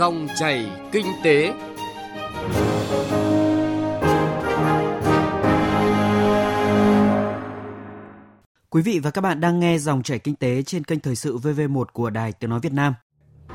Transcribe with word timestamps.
Dòng 0.00 0.28
chảy 0.36 0.70
kinh 0.92 1.06
tế. 1.24 1.52
Quý 8.70 8.82
vị 8.82 9.00
và 9.02 9.10
các 9.10 9.20
bạn 9.20 9.40
đang 9.40 9.60
nghe 9.60 9.78
dòng 9.78 10.02
chảy 10.02 10.18
kinh 10.18 10.34
tế 10.34 10.62
trên 10.62 10.84
kênh 10.84 11.00
thời 11.00 11.16
sự 11.16 11.38
VV1 11.38 11.84
của 11.92 12.10
Đài 12.10 12.32
Tiếng 12.32 12.50
nói 12.50 12.60
Việt 12.60 12.72
Nam. 12.72 12.94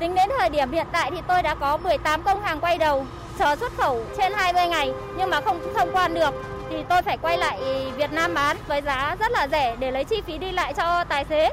Tính 0.00 0.14
đến 0.14 0.28
thời 0.38 0.50
điểm 0.50 0.72
hiện 0.72 0.86
tại 0.92 1.10
thì 1.14 1.20
tôi 1.28 1.42
đã 1.42 1.54
có 1.54 1.76
18 1.76 2.22
công 2.22 2.42
hàng 2.42 2.60
quay 2.60 2.78
đầu 2.78 3.06
chờ 3.38 3.56
xuất 3.56 3.72
khẩu 3.76 4.04
trên 4.18 4.32
20 4.32 4.66
ngày 4.66 4.92
nhưng 5.18 5.30
mà 5.30 5.40
không 5.40 5.60
thông 5.74 5.88
quan 5.92 6.14
được 6.14 6.34
thì 6.70 6.76
tôi 6.88 7.02
phải 7.02 7.18
quay 7.18 7.38
lại 7.38 7.60
Việt 7.96 8.12
Nam 8.12 8.34
bán 8.34 8.56
với 8.68 8.82
giá 8.82 9.16
rất 9.20 9.32
là 9.32 9.48
rẻ 9.48 9.76
để 9.76 9.90
lấy 9.90 10.04
chi 10.04 10.16
phí 10.26 10.38
đi 10.38 10.52
lại 10.52 10.74
cho 10.76 11.04
tài 11.04 11.24
xế. 11.24 11.50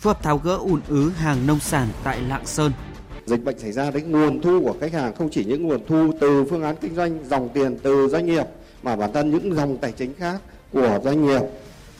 Phù 0.00 0.10
hợp 0.10 0.22
tháo 0.22 0.38
gỡ 0.38 0.56
ùn 0.56 0.80
ứ 0.88 1.12
hàng 1.18 1.46
nông 1.46 1.60
sản 1.60 1.88
tại 2.04 2.20
Lạng 2.20 2.46
Sơn. 2.46 2.72
Dịch 3.26 3.44
bệnh 3.44 3.58
xảy 3.58 3.72
ra 3.72 3.90
đấy 3.90 4.02
nguồn 4.02 4.40
thu 4.40 4.60
của 4.60 4.74
khách 4.80 4.92
hàng 4.92 5.14
không 5.14 5.28
chỉ 5.30 5.44
những 5.44 5.62
nguồn 5.62 5.86
thu 5.86 6.12
từ 6.20 6.44
phương 6.44 6.62
án 6.62 6.76
kinh 6.80 6.94
doanh, 6.94 7.18
dòng 7.28 7.48
tiền 7.54 7.76
từ 7.82 8.08
doanh 8.08 8.26
nghiệp 8.26 8.44
mà 8.82 8.96
bản 8.96 9.12
thân 9.12 9.30
những 9.30 9.54
dòng 9.54 9.78
tài 9.78 9.92
chính 9.92 10.14
khác 10.14 10.40
của 10.72 11.00
doanh 11.04 11.26
nghiệp 11.26 11.40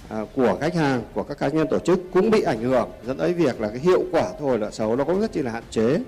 à, 0.09 0.25
của 0.37 0.59
khách 0.61 0.75
hàng 0.75 1.03
của 1.15 1.23
các 1.23 1.39
cá 1.39 1.49
nhân 1.49 1.67
tổ 1.71 1.79
chức 1.79 2.01
cũng 2.13 2.31
bị 2.31 2.43
ảnh 2.43 2.63
hưởng 2.63 2.89
dẫn 3.07 3.19
tới 3.19 3.33
việc 3.33 3.61
là 3.61 3.69
cái 3.69 3.79
hiệu 3.79 4.05
quả 4.13 4.33
thu 4.41 4.47
hồi 4.47 4.59
nợ 4.59 4.71
xấu 4.71 4.97
nó 4.97 5.05
cũng 5.05 5.21
rất 5.21 5.33
chi 5.33 5.43
là 5.43 5.53
hạn 5.53 5.65
chế. 5.71 6.01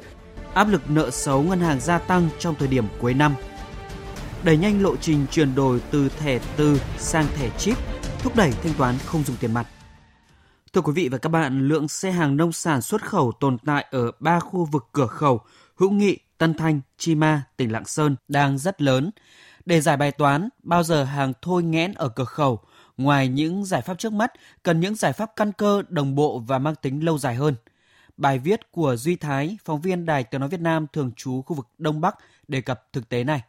Áp 0.54 0.68
lực 0.68 0.82
nợ 0.88 1.10
xấu 1.10 1.42
ngân 1.42 1.60
hàng 1.60 1.80
gia 1.80 1.98
tăng 1.98 2.28
trong 2.38 2.54
thời 2.58 2.68
điểm 2.68 2.84
cuối 3.00 3.14
năm 3.14 3.34
đẩy 4.44 4.56
nhanh 4.56 4.82
lộ 4.82 4.96
trình 4.96 5.26
chuyển 5.30 5.54
đổi 5.54 5.80
từ 5.90 6.08
thẻ 6.08 6.38
từ 6.56 6.80
sang 6.98 7.26
thẻ 7.36 7.50
chip 7.58 7.76
thúc 8.18 8.36
đẩy 8.36 8.52
thanh 8.62 8.74
toán 8.78 8.94
không 9.06 9.24
dùng 9.24 9.36
tiền 9.40 9.54
mặt. 9.54 9.66
Thưa 10.74 10.80
quý 10.80 10.92
vị 10.92 11.08
và 11.08 11.18
các 11.18 11.28
bạn, 11.28 11.68
lượng 11.68 11.88
xe 11.88 12.10
hàng 12.10 12.36
nông 12.36 12.52
sản 12.52 12.82
xuất 12.82 13.02
khẩu 13.02 13.32
tồn 13.40 13.58
tại 13.58 13.86
ở 13.90 14.10
ba 14.20 14.40
khu 14.40 14.64
vực 14.64 14.84
cửa 14.92 15.06
khẩu 15.06 15.40
Hữu 15.76 15.90
Nghị, 15.90 16.18
Tân 16.38 16.54
Thanh, 16.54 16.80
Chi 16.98 17.14
Ma, 17.14 17.42
tỉnh 17.56 17.72
Lạng 17.72 17.84
Sơn 17.84 18.16
đang 18.28 18.58
rất 18.58 18.82
lớn. 18.82 19.10
Để 19.64 19.80
giải 19.80 19.96
bài 19.96 20.12
toán, 20.12 20.48
bao 20.62 20.82
giờ 20.82 21.04
hàng 21.04 21.32
thôi 21.42 21.62
nghẽn 21.62 21.92
ở 21.92 22.08
cửa 22.08 22.24
khẩu, 22.24 22.60
ngoài 22.96 23.28
những 23.28 23.64
giải 23.64 23.82
pháp 23.82 23.98
trước 23.98 24.12
mắt, 24.12 24.32
cần 24.62 24.80
những 24.80 24.94
giải 24.94 25.12
pháp 25.12 25.30
căn 25.36 25.52
cơ, 25.52 25.82
đồng 25.88 26.14
bộ 26.14 26.42
và 26.46 26.58
mang 26.58 26.74
tính 26.74 27.04
lâu 27.04 27.18
dài 27.18 27.34
hơn. 27.34 27.54
Bài 28.16 28.38
viết 28.38 28.72
của 28.72 28.96
Duy 28.96 29.16
Thái, 29.16 29.58
phóng 29.64 29.80
viên 29.80 30.06
Đài 30.06 30.24
Tiếng 30.24 30.40
Nói 30.40 30.48
Việt 30.50 30.60
Nam 30.60 30.86
thường 30.92 31.12
trú 31.16 31.42
khu 31.42 31.56
vực 31.56 31.66
Đông 31.78 32.00
Bắc 32.00 32.14
đề 32.48 32.60
cập 32.60 32.92
thực 32.92 33.08
tế 33.08 33.24
này. 33.24 33.42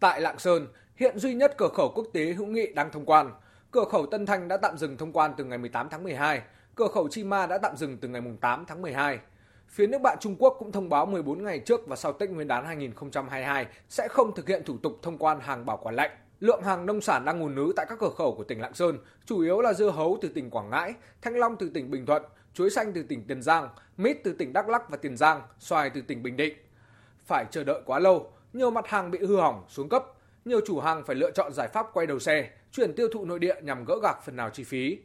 Tại 0.00 0.20
Lạng 0.20 0.38
Sơn, 0.38 0.66
hiện 0.96 1.18
duy 1.18 1.34
nhất 1.34 1.54
cửa 1.58 1.68
khẩu 1.74 1.92
quốc 1.94 2.06
tế 2.12 2.32
hữu 2.32 2.46
nghị 2.46 2.72
đang 2.74 2.90
thông 2.92 3.04
quan. 3.06 3.32
Cửa 3.70 3.84
khẩu 3.90 4.06
Tân 4.06 4.26
Thanh 4.26 4.48
đã 4.48 4.56
tạm 4.56 4.78
dừng 4.78 4.96
thông 4.96 5.12
quan 5.12 5.34
từ 5.36 5.44
ngày 5.44 5.58
18 5.58 5.88
tháng 5.90 6.02
12, 6.02 6.42
cửa 6.74 6.88
khẩu 6.88 7.08
Chi 7.08 7.24
Ma 7.24 7.46
đã 7.46 7.58
tạm 7.58 7.76
dừng 7.76 7.98
từ 7.98 8.08
ngày 8.08 8.22
8 8.40 8.64
tháng 8.66 8.82
12. 8.82 9.18
Phía 9.68 9.86
nước 9.86 10.00
bạn 10.00 10.18
Trung 10.20 10.36
Quốc 10.38 10.56
cũng 10.58 10.72
thông 10.72 10.88
báo 10.88 11.06
14 11.06 11.42
ngày 11.42 11.58
trước 11.58 11.86
và 11.86 11.96
sau 11.96 12.12
Tết 12.12 12.30
Nguyên 12.30 12.48
đán 12.48 12.66
2022 12.66 13.66
sẽ 13.88 14.08
không 14.08 14.34
thực 14.34 14.48
hiện 14.48 14.62
thủ 14.64 14.78
tục 14.82 14.98
thông 15.02 15.18
quan 15.18 15.40
hàng 15.40 15.66
bảo 15.66 15.76
quản 15.76 15.94
lạnh. 15.94 16.10
Lượng 16.40 16.62
hàng 16.62 16.86
nông 16.86 17.00
sản 17.00 17.24
đang 17.24 17.40
ngùn 17.40 17.54
nứ 17.54 17.72
tại 17.76 17.86
các 17.88 17.98
cửa 17.98 18.10
khẩu 18.16 18.34
của 18.34 18.44
tỉnh 18.44 18.60
Lạng 18.60 18.74
Sơn 18.74 18.98
chủ 19.26 19.40
yếu 19.40 19.60
là 19.60 19.72
dưa 19.72 19.90
hấu 19.90 20.18
từ 20.22 20.28
tỉnh 20.28 20.50
Quảng 20.50 20.70
Ngãi, 20.70 20.94
thanh 21.22 21.36
long 21.36 21.56
từ 21.56 21.70
tỉnh 21.74 21.90
Bình 21.90 22.06
Thuận, 22.06 22.22
chuối 22.54 22.70
xanh 22.70 22.92
từ 22.92 23.02
tỉnh 23.02 23.24
Tiền 23.26 23.42
Giang, 23.42 23.68
mít 23.96 24.16
từ 24.24 24.32
tỉnh 24.32 24.52
Đắk 24.52 24.68
Lắk 24.68 24.90
và 24.90 24.96
Tiền 24.96 25.16
Giang, 25.16 25.42
xoài 25.58 25.90
từ 25.90 26.00
tỉnh 26.00 26.22
Bình 26.22 26.36
Định. 26.36 26.54
Phải 27.24 27.44
chờ 27.50 27.64
đợi 27.64 27.82
quá 27.86 27.98
lâu, 27.98 28.32
nhiều 28.52 28.70
mặt 28.70 28.86
hàng 28.86 29.10
bị 29.10 29.18
hư 29.18 29.36
hỏng, 29.36 29.64
xuống 29.68 29.88
cấp, 29.88 30.04
nhiều 30.44 30.60
chủ 30.66 30.80
hàng 30.80 31.04
phải 31.06 31.16
lựa 31.16 31.30
chọn 31.30 31.52
giải 31.52 31.68
pháp 31.68 31.86
quay 31.92 32.06
đầu 32.06 32.18
xe, 32.18 32.50
chuyển 32.72 32.94
tiêu 32.94 33.08
thụ 33.12 33.24
nội 33.24 33.38
địa 33.38 33.54
nhằm 33.62 33.84
gỡ 33.84 33.94
gạc 34.02 34.18
phần 34.24 34.36
nào 34.36 34.50
chi 34.50 34.64
phí. 34.64 34.98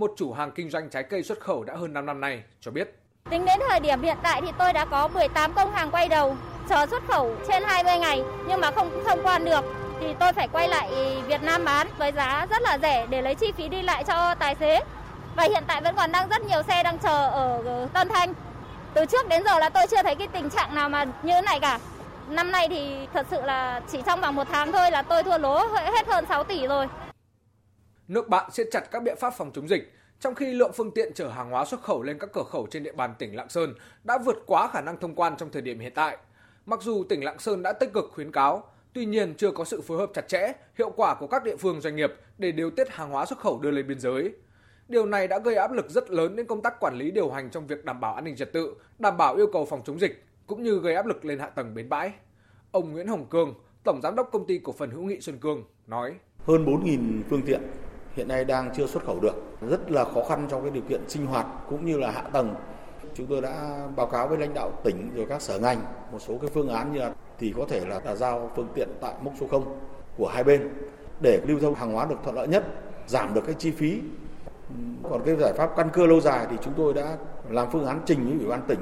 Một 0.00 0.12
chủ 0.16 0.32
hàng 0.32 0.50
kinh 0.50 0.70
doanh 0.70 0.90
trái 0.90 1.02
cây 1.02 1.22
xuất 1.22 1.40
khẩu 1.40 1.64
đã 1.64 1.74
hơn 1.76 1.92
5 1.92 2.06
năm 2.06 2.20
nay, 2.20 2.42
cho 2.60 2.70
biết. 2.70 2.94
Tính 3.30 3.44
đến 3.44 3.58
thời 3.68 3.80
điểm 3.80 4.02
hiện 4.02 4.16
tại 4.22 4.40
thì 4.44 4.52
tôi 4.58 4.72
đã 4.72 4.84
có 4.84 5.08
18 5.08 5.52
công 5.52 5.72
hàng 5.72 5.90
quay 5.90 6.08
đầu, 6.08 6.36
chờ 6.68 6.86
xuất 6.86 7.02
khẩu 7.08 7.34
trên 7.48 7.62
20 7.62 7.98
ngày, 7.98 8.22
nhưng 8.48 8.60
mà 8.60 8.70
không 8.70 9.04
thông 9.06 9.22
quan 9.22 9.44
được 9.44 9.64
thì 10.00 10.14
tôi 10.18 10.32
phải 10.32 10.48
quay 10.48 10.68
lại 10.68 10.90
Việt 11.26 11.42
Nam 11.42 11.64
bán 11.64 11.86
với 11.98 12.12
giá 12.12 12.46
rất 12.50 12.62
là 12.62 12.78
rẻ 12.78 13.06
để 13.06 13.22
lấy 13.22 13.34
chi 13.34 13.52
phí 13.52 13.68
đi 13.68 13.82
lại 13.82 14.04
cho 14.04 14.34
tài 14.34 14.54
xế. 14.54 14.80
Và 15.36 15.44
hiện 15.44 15.64
tại 15.66 15.80
vẫn 15.80 15.96
còn 15.96 16.12
đang 16.12 16.28
rất 16.28 16.42
nhiều 16.42 16.62
xe 16.62 16.82
đang 16.82 16.98
chờ 16.98 17.28
ở 17.28 17.88
Tân 17.92 18.08
Thanh. 18.08 18.34
Từ 18.94 19.06
trước 19.06 19.28
đến 19.28 19.44
giờ 19.44 19.58
là 19.58 19.68
tôi 19.68 19.86
chưa 19.86 20.02
thấy 20.02 20.14
cái 20.14 20.28
tình 20.28 20.50
trạng 20.50 20.74
nào 20.74 20.88
mà 20.88 21.04
như 21.04 21.32
thế 21.32 21.42
này 21.42 21.60
cả. 21.60 21.78
Năm 22.28 22.52
nay 22.52 22.68
thì 22.68 22.96
thật 23.14 23.26
sự 23.30 23.40
là 23.42 23.80
chỉ 23.92 24.02
trong 24.06 24.20
vòng 24.20 24.36
một 24.36 24.46
tháng 24.52 24.72
thôi 24.72 24.90
là 24.90 25.02
tôi 25.02 25.22
thua 25.22 25.38
lỗ 25.38 25.66
hết 25.66 26.08
hơn 26.08 26.24
6 26.28 26.44
tỷ 26.44 26.66
rồi. 26.66 26.86
Nước 28.10 28.28
bạn 28.28 28.50
siết 28.50 28.68
chặt 28.70 28.90
các 28.90 29.02
biện 29.02 29.16
pháp 29.16 29.30
phòng 29.30 29.50
chống 29.54 29.68
dịch, 29.68 29.92
trong 30.20 30.34
khi 30.34 30.52
lượng 30.52 30.72
phương 30.74 30.90
tiện 30.90 31.12
chở 31.14 31.28
hàng 31.28 31.50
hóa 31.50 31.64
xuất 31.64 31.82
khẩu 31.82 32.02
lên 32.02 32.18
các 32.18 32.30
cửa 32.32 32.42
khẩu 32.42 32.66
trên 32.70 32.82
địa 32.82 32.92
bàn 32.92 33.14
tỉnh 33.18 33.36
Lạng 33.36 33.48
Sơn 33.48 33.74
đã 34.04 34.18
vượt 34.18 34.36
quá 34.46 34.68
khả 34.72 34.80
năng 34.80 35.00
thông 35.00 35.14
quan 35.14 35.36
trong 35.36 35.50
thời 35.50 35.62
điểm 35.62 35.78
hiện 35.78 35.92
tại. 35.94 36.16
Mặc 36.66 36.82
dù 36.82 37.04
tỉnh 37.04 37.24
Lạng 37.24 37.38
Sơn 37.38 37.62
đã 37.62 37.72
tích 37.72 37.92
cực 37.92 38.10
khuyến 38.12 38.32
cáo, 38.32 38.64
tuy 38.92 39.04
nhiên 39.04 39.34
chưa 39.34 39.50
có 39.50 39.64
sự 39.64 39.80
phối 39.80 39.98
hợp 39.98 40.10
chặt 40.14 40.28
chẽ, 40.28 40.52
hiệu 40.78 40.90
quả 40.90 41.14
của 41.14 41.26
các 41.26 41.44
địa 41.44 41.56
phương 41.56 41.80
doanh 41.80 41.96
nghiệp 41.96 42.12
để 42.38 42.52
điều 42.52 42.70
tiết 42.70 42.88
hàng 42.90 43.10
hóa 43.10 43.26
xuất 43.26 43.38
khẩu 43.38 43.58
đưa 43.58 43.70
lên 43.70 43.86
biên 43.86 44.00
giới. 44.00 44.32
Điều 44.88 45.06
này 45.06 45.28
đã 45.28 45.38
gây 45.38 45.54
áp 45.54 45.72
lực 45.72 45.90
rất 45.90 46.10
lớn 46.10 46.36
đến 46.36 46.46
công 46.46 46.62
tác 46.62 46.80
quản 46.80 46.94
lý 46.94 47.10
điều 47.10 47.30
hành 47.30 47.50
trong 47.50 47.66
việc 47.66 47.84
đảm 47.84 48.00
bảo 48.00 48.14
an 48.14 48.24
ninh 48.24 48.36
trật 48.36 48.52
tự, 48.52 48.74
đảm 48.98 49.16
bảo 49.16 49.34
yêu 49.34 49.46
cầu 49.52 49.64
phòng 49.64 49.82
chống 49.84 50.00
dịch, 50.00 50.24
cũng 50.46 50.62
như 50.62 50.78
gây 50.78 50.94
áp 50.94 51.06
lực 51.06 51.24
lên 51.24 51.38
hạ 51.38 51.46
tầng 51.46 51.74
bến 51.74 51.88
bãi. 51.88 52.12
Ông 52.70 52.92
Nguyễn 52.92 53.06
Hồng 53.06 53.26
Cương, 53.26 53.54
Tổng 53.84 54.00
Giám 54.02 54.16
đốc 54.16 54.28
Công 54.32 54.46
ty 54.46 54.58
Cổ 54.58 54.72
phần 54.72 54.90
Hữu 54.90 55.02
nghị 55.02 55.20
Xuân 55.20 55.38
Cương, 55.38 55.64
nói. 55.86 56.14
Hơn 56.46 56.64
4.000 56.64 57.22
phương 57.30 57.42
tiện 57.46 57.60
hiện 58.14 58.28
nay 58.28 58.44
đang 58.44 58.70
chưa 58.74 58.86
xuất 58.86 59.04
khẩu 59.04 59.20
được, 59.20 59.34
rất 59.60 59.90
là 59.90 60.04
khó 60.04 60.24
khăn 60.28 60.46
trong 60.50 60.62
cái 60.62 60.70
điều 60.70 60.82
kiện 60.88 61.08
sinh 61.08 61.26
hoạt 61.26 61.46
cũng 61.68 61.86
như 61.86 61.98
là 61.98 62.10
hạ 62.10 62.22
tầng. 62.32 62.54
Chúng 63.14 63.26
tôi 63.26 63.40
đã 63.40 63.86
báo 63.96 64.06
cáo 64.06 64.28
với 64.28 64.38
lãnh 64.38 64.54
đạo 64.54 64.72
tỉnh 64.84 65.10
rồi 65.14 65.26
các 65.28 65.42
sở 65.42 65.58
ngành 65.58 65.82
một 66.12 66.18
số 66.18 66.38
cái 66.40 66.50
phương 66.54 66.68
án 66.68 66.92
như 66.92 66.98
là 66.98 67.12
thì 67.38 67.54
có 67.56 67.64
thể 67.68 67.80
là, 67.86 68.00
là 68.04 68.14
giao 68.16 68.50
phương 68.56 68.68
tiện 68.74 68.88
tại 69.00 69.14
mốc 69.20 69.34
số 69.40 69.46
0 69.46 69.64
của 70.16 70.28
hai 70.28 70.44
bên 70.44 70.70
để 71.22 71.40
lưu 71.46 71.58
thông 71.60 71.74
hàng 71.74 71.92
hóa 71.92 72.06
được 72.06 72.16
thuận 72.24 72.36
lợi 72.36 72.48
nhất, 72.48 72.64
giảm 73.06 73.34
được 73.34 73.42
cái 73.46 73.54
chi 73.54 73.70
phí. 73.70 74.00
Còn 75.10 75.22
cái 75.26 75.36
giải 75.36 75.52
pháp 75.52 75.70
căn 75.76 75.88
cơ 75.92 76.06
lâu 76.06 76.20
dài 76.20 76.46
thì 76.50 76.56
chúng 76.62 76.74
tôi 76.76 76.94
đã 76.94 77.16
làm 77.48 77.70
phương 77.72 77.86
án 77.86 78.00
trình 78.06 78.24
với 78.24 78.38
Ủy 78.38 78.48
ban 78.48 78.62
tỉnh 78.62 78.78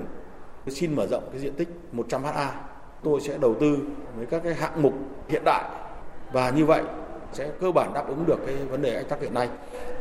xin 0.67 0.97
mở 0.97 1.07
rộng 1.07 1.29
cái 1.33 1.41
diện 1.41 1.55
tích 1.55 1.69
100 1.93 2.25
ha. 2.25 2.61
Tôi 3.03 3.21
sẽ 3.21 3.39
đầu 3.39 3.55
tư 3.61 3.79
với 4.17 4.27
các 4.27 4.41
cái 4.45 4.55
hạng 4.55 4.83
mục 4.83 4.93
hiện 5.29 5.43
đại 5.45 5.65
và 6.33 6.51
như 6.51 6.65
vậy 6.65 6.83
sẽ 7.33 7.53
cơ 7.61 7.73
bản 7.73 7.95
đáp 7.95 8.05
ứng 8.09 8.25
được 8.27 8.39
cái 8.47 8.57
vấn 8.57 8.83
đề 8.83 8.95
ách 8.95 9.09
tắc 9.09 9.21
hiện 9.21 9.35
nay, 9.35 9.49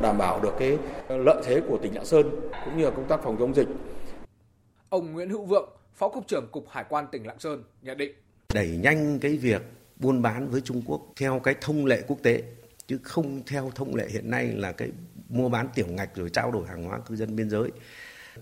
đảm 0.02 0.18
bảo 0.18 0.40
được 0.42 0.52
cái 0.58 0.78
lợi 1.08 1.42
thế 1.44 1.60
của 1.68 1.78
tỉnh 1.82 1.94
Lạng 1.94 2.04
Sơn 2.04 2.30
cũng 2.64 2.78
như 2.78 2.84
là 2.84 2.90
công 2.90 3.08
tác 3.08 3.20
phòng 3.22 3.36
chống 3.38 3.54
dịch. 3.54 3.68
Ông 4.88 5.12
Nguyễn 5.12 5.30
Hữu 5.30 5.44
Vượng, 5.44 5.68
Phó 5.94 6.08
cục 6.08 6.26
trưởng 6.26 6.48
Cục 6.52 6.68
Hải 6.68 6.84
quan 6.88 7.06
tỉnh 7.12 7.26
Lạng 7.26 7.38
Sơn 7.38 7.62
nhận 7.82 7.96
định 7.96 8.12
đẩy 8.54 8.68
nhanh 8.68 9.18
cái 9.18 9.36
việc 9.36 9.62
buôn 9.96 10.22
bán 10.22 10.50
với 10.50 10.60
Trung 10.60 10.82
Quốc 10.86 11.00
theo 11.16 11.38
cái 11.38 11.54
thông 11.60 11.86
lệ 11.86 12.02
quốc 12.06 12.18
tế 12.22 12.42
chứ 12.86 12.98
không 13.02 13.42
theo 13.46 13.70
thông 13.74 13.94
lệ 13.94 14.08
hiện 14.08 14.30
nay 14.30 14.46
là 14.46 14.72
cái 14.72 14.88
mua 15.28 15.48
bán 15.48 15.68
tiểu 15.74 15.86
ngạch 15.86 16.16
rồi 16.16 16.30
trao 16.30 16.50
đổi 16.50 16.66
hàng 16.66 16.84
hóa 16.84 16.98
cư 16.98 17.16
dân 17.16 17.36
biên 17.36 17.50
giới. 17.50 17.70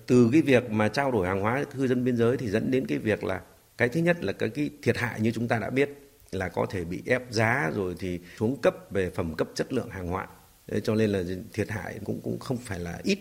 Từ 0.06 0.28
cái 0.32 0.42
việc 0.42 0.70
mà 0.70 0.88
trao 0.88 1.10
đổi 1.10 1.26
hàng 1.26 1.40
hóa 1.40 1.64
cư 1.76 1.86
dân 1.86 2.04
biên 2.04 2.16
giới 2.16 2.36
thì 2.36 2.48
dẫn 2.48 2.70
đến 2.70 2.86
cái 2.86 2.98
việc 2.98 3.24
là 3.24 3.40
cái 3.78 3.88
thứ 3.88 4.00
nhất 4.00 4.24
là 4.24 4.32
cái, 4.32 4.48
cái 4.48 4.70
thiệt 4.82 4.96
hại 4.96 5.20
như 5.20 5.30
chúng 5.30 5.48
ta 5.48 5.58
đã 5.58 5.70
biết 5.70 6.05
là 6.36 6.48
có 6.48 6.66
thể 6.70 6.84
bị 6.84 7.02
ép 7.06 7.22
giá 7.30 7.70
rồi 7.74 7.94
thì 7.98 8.20
xuống 8.38 8.56
cấp 8.62 8.74
về 8.90 9.10
phẩm 9.10 9.34
cấp 9.34 9.48
chất 9.54 9.72
lượng 9.72 9.90
hàng 9.90 10.08
hóa. 10.08 10.26
Thế 10.66 10.80
cho 10.80 10.94
nên 10.94 11.10
là 11.10 11.22
thiệt 11.52 11.70
hại 11.70 11.98
cũng 12.04 12.20
cũng 12.24 12.38
không 12.38 12.56
phải 12.56 12.78
là 12.78 13.00
ít. 13.04 13.18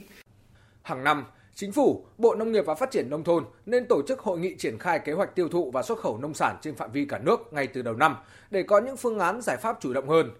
Hàng 0.82 1.04
năm, 1.04 1.26
Chính 1.56 1.72
phủ, 1.72 2.06
Bộ 2.18 2.36
Nông 2.36 2.52
nghiệp 2.52 2.66
và 2.66 2.76
Phát 2.76 2.92
triển 2.92 3.10
Nông 3.10 3.24
thôn 3.24 3.46
nên 3.66 3.86
tổ 3.90 4.02
chức 4.08 4.20
hội 4.20 4.40
nghị 4.40 4.56
triển 4.58 4.80
khai 4.80 5.00
kế 5.00 5.14
hoạch 5.14 5.36
tiêu 5.36 5.50
thụ 5.50 5.72
và 5.72 5.84
xuất 5.84 6.00
khẩu 6.00 6.18
nông 6.18 6.34
sản 6.34 6.58
trên 6.62 6.76
phạm 6.76 6.92
vi 6.92 7.06
cả 7.06 7.18
nước 7.18 7.40
ngay 7.52 7.68
từ 7.68 7.82
đầu 7.82 7.94
năm 7.94 8.16
để 8.52 8.64
có 8.64 8.80
những 8.80 8.98
phương 8.98 9.20
án 9.20 9.42
giải 9.42 9.58
pháp 9.58 9.78
chủ 9.82 9.94
động 9.94 10.10
hơn. 10.10 10.32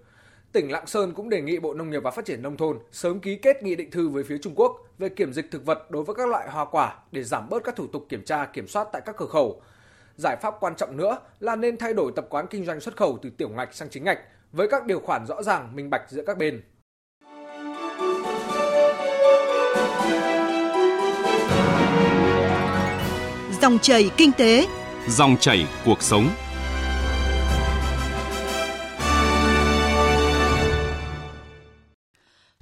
Tỉnh 0.52 0.72
Lạng 0.72 0.88
Sơn 0.88 1.14
cũng 1.14 1.30
đề 1.30 1.42
nghị 1.42 1.60
Bộ 1.60 1.74
Nông 1.74 1.90
nghiệp 1.90 2.04
và 2.04 2.12
Phát 2.12 2.26
triển 2.26 2.42
Nông 2.42 2.58
thôn 2.58 2.80
sớm 2.92 3.20
ký 3.20 3.36
kết 3.36 3.64
nghị 3.64 3.76
định 3.76 3.92
thư 3.92 4.10
với 4.10 4.24
phía 4.24 4.38
Trung 4.38 4.54
Quốc 4.56 4.88
về 4.98 5.10
kiểm 5.10 5.34
dịch 5.34 5.52
thực 5.52 5.66
vật 5.66 5.92
đối 5.92 6.04
với 6.04 6.16
các 6.16 6.28
loại 6.30 6.50
hoa 6.50 6.66
quả 6.66 6.96
để 7.12 7.24
giảm 7.24 7.50
bớt 7.50 7.64
các 7.64 7.76
thủ 7.76 7.88
tục 7.88 8.06
kiểm 8.10 8.24
tra, 8.26 8.46
kiểm 8.46 8.68
soát 8.68 8.88
tại 8.94 9.02
các 9.06 9.16
cửa 9.18 9.28
khẩu. 9.28 9.62
Giải 10.18 10.36
pháp 10.42 10.54
quan 10.60 10.76
trọng 10.76 10.98
nữa 10.98 11.18
là 11.40 11.56
nên 11.56 11.78
thay 11.78 11.94
đổi 11.94 12.12
tập 12.16 12.26
quán 12.30 12.48
kinh 12.50 12.66
doanh 12.66 12.80
xuất 12.80 12.98
khẩu 12.98 13.18
từ 13.22 13.30
tiểu 13.30 13.50
ngạch 13.50 13.74
sang 13.74 13.90
chính 13.90 14.04
ngạch 14.04 14.20
với 14.52 14.68
các 14.68 14.86
điều 14.86 15.00
khoản 15.00 15.26
rõ 15.26 15.44
ràng, 15.44 15.76
minh 15.76 15.90
bạch 15.90 16.02
giữa 16.10 16.24
các 16.28 16.38
bên. 16.38 16.62
Dòng 23.62 23.80
chảy 23.80 24.12
kinh 24.18 24.32
tế, 24.32 24.68
dòng 25.08 25.38
chảy 25.40 25.68
cuộc 25.86 26.02
sống. 26.02 26.30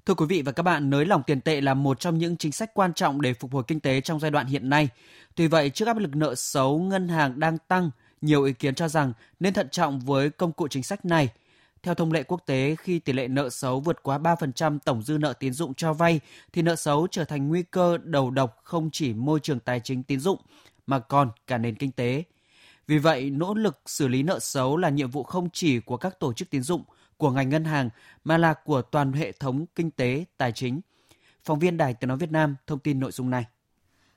Thưa 0.06 0.14
quý 0.14 0.26
vị 0.26 0.42
và 0.42 0.52
các 0.52 0.64
bạn, 0.64 0.90
nới 0.90 1.06
lỏng 1.06 1.24
tiền 1.24 1.42
tệ 1.42 1.62
là 1.62 1.74
một 1.74 2.00
trong 2.00 2.18
những 2.18 2.38
chính 2.38 2.52
sách 2.52 2.74
quan 2.74 2.94
trọng 2.94 3.22
để 3.22 3.34
phục 3.34 3.54
hồi 3.54 3.64
kinh 3.68 3.80
tế 3.80 4.02
trong 4.02 4.20
giai 4.20 4.32
đoạn 4.32 4.48
hiện 4.48 4.70
nay. 4.70 4.90
Tuy 5.36 5.48
vậy, 5.48 5.70
trước 5.70 5.88
áp 5.88 5.98
lực 5.98 6.16
nợ 6.16 6.36
xấu 6.36 6.80
ngân 6.80 7.08
hàng 7.08 7.40
đang 7.40 7.58
tăng, 7.68 7.92
nhiều 8.22 8.44
ý 8.44 8.54
kiến 8.54 8.76
cho 8.76 8.88
rằng 8.88 9.14
nên 9.40 9.54
thận 9.54 9.70
trọng 9.72 10.00
với 10.00 10.30
công 10.30 10.52
cụ 10.52 10.68
chính 10.68 10.84
sách 10.84 11.06
này. 11.06 11.30
Theo 11.84 11.96
thông 11.96 12.12
lệ 12.12 12.24
quốc 12.24 12.42
tế, 12.46 12.76
khi 12.80 13.00
tỷ 13.00 13.14
lệ 13.14 13.28
nợ 13.28 13.50
xấu 13.50 13.80
vượt 13.80 14.04
quá 14.04 14.18
3% 14.18 14.80
tổng 14.86 15.04
dư 15.04 15.18
nợ 15.18 15.34
tín 15.34 15.54
dụng 15.54 15.74
cho 15.74 15.94
vay, 15.94 16.20
thì 16.54 16.62
nợ 16.62 16.76
xấu 16.76 17.08
trở 17.12 17.26
thành 17.26 17.48
nguy 17.48 17.64
cơ 17.64 17.98
đầu 18.04 18.32
độc 18.32 18.58
không 18.64 18.90
chỉ 18.92 19.14
môi 19.14 19.40
trường 19.40 19.60
tài 19.60 19.80
chính 19.80 20.04
tín 20.04 20.20
dụng, 20.20 20.40
mà 20.88 21.00
còn 21.00 21.30
cả 21.48 21.58
nền 21.58 21.76
kinh 21.76 21.92
tế. 21.92 22.24
Vì 22.88 22.98
vậy, 22.98 23.30
nỗ 23.30 23.54
lực 23.54 23.82
xử 23.86 24.08
lý 24.08 24.24
nợ 24.24 24.40
xấu 24.40 24.78
là 24.78 24.90
nhiệm 24.90 25.10
vụ 25.10 25.24
không 25.24 25.50
chỉ 25.54 25.80
của 25.80 25.98
các 25.98 26.20
tổ 26.20 26.34
chức 26.34 26.50
tín 26.50 26.64
dụng, 26.64 26.84
của 27.18 27.32
ngành 27.32 27.50
ngân 27.50 27.66
hàng 27.66 27.90
mà 28.24 28.38
là 28.38 28.54
của 28.54 28.82
toàn 28.82 29.14
hệ 29.14 29.32
thống 29.32 29.66
kinh 29.76 29.92
tế, 29.92 30.26
tài 30.38 30.52
chính. 30.52 30.82
Phóng 31.44 31.60
viên 31.60 31.78
Đài 31.78 31.94
Tiếng 31.94 32.08
nói 32.08 32.18
Việt 32.18 32.32
Nam 32.32 32.56
thông 32.68 32.80
tin 32.80 33.00
nội 33.00 33.12
dung 33.12 33.30
này. 33.30 33.46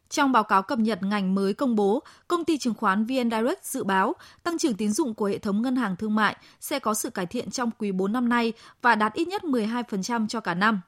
Trong 0.09 0.33
báo 0.33 0.45
cáo 0.45 0.63
cập 0.63 0.79
nhật 0.79 1.03
ngành 1.03 1.35
mới 1.35 1.55
công 1.55 1.77
bố, 1.77 2.03
công 2.29 2.45
ty 2.45 2.59
chứng 2.59 2.75
khoán 2.75 3.05
VN 3.05 3.31
Direct 3.31 3.65
dự 3.65 3.85
báo 3.85 4.15
tăng 4.43 4.59
trưởng 4.59 4.75
tín 4.75 4.93
dụng 4.93 5.15
của 5.15 5.27
hệ 5.27 5.39
thống 5.39 5.63
ngân 5.63 5.77
hàng 5.77 5.97
thương 5.97 6.15
mại 6.15 6.37
sẽ 6.61 6.79
có 6.79 6.95
sự 6.95 7.11
cải 7.11 7.27
thiện 7.27 7.51
trong 7.51 7.71
quý 7.79 7.93
4 7.93 8.13
năm 8.13 8.29
nay 8.29 8.53
và 8.83 8.95
đạt 8.95 9.13
ít 9.13 9.29
nhất 9.29 9.43
12% 9.43 10.29
cho 10.29 10.41
cả 10.41 10.55
năm. 10.55 10.81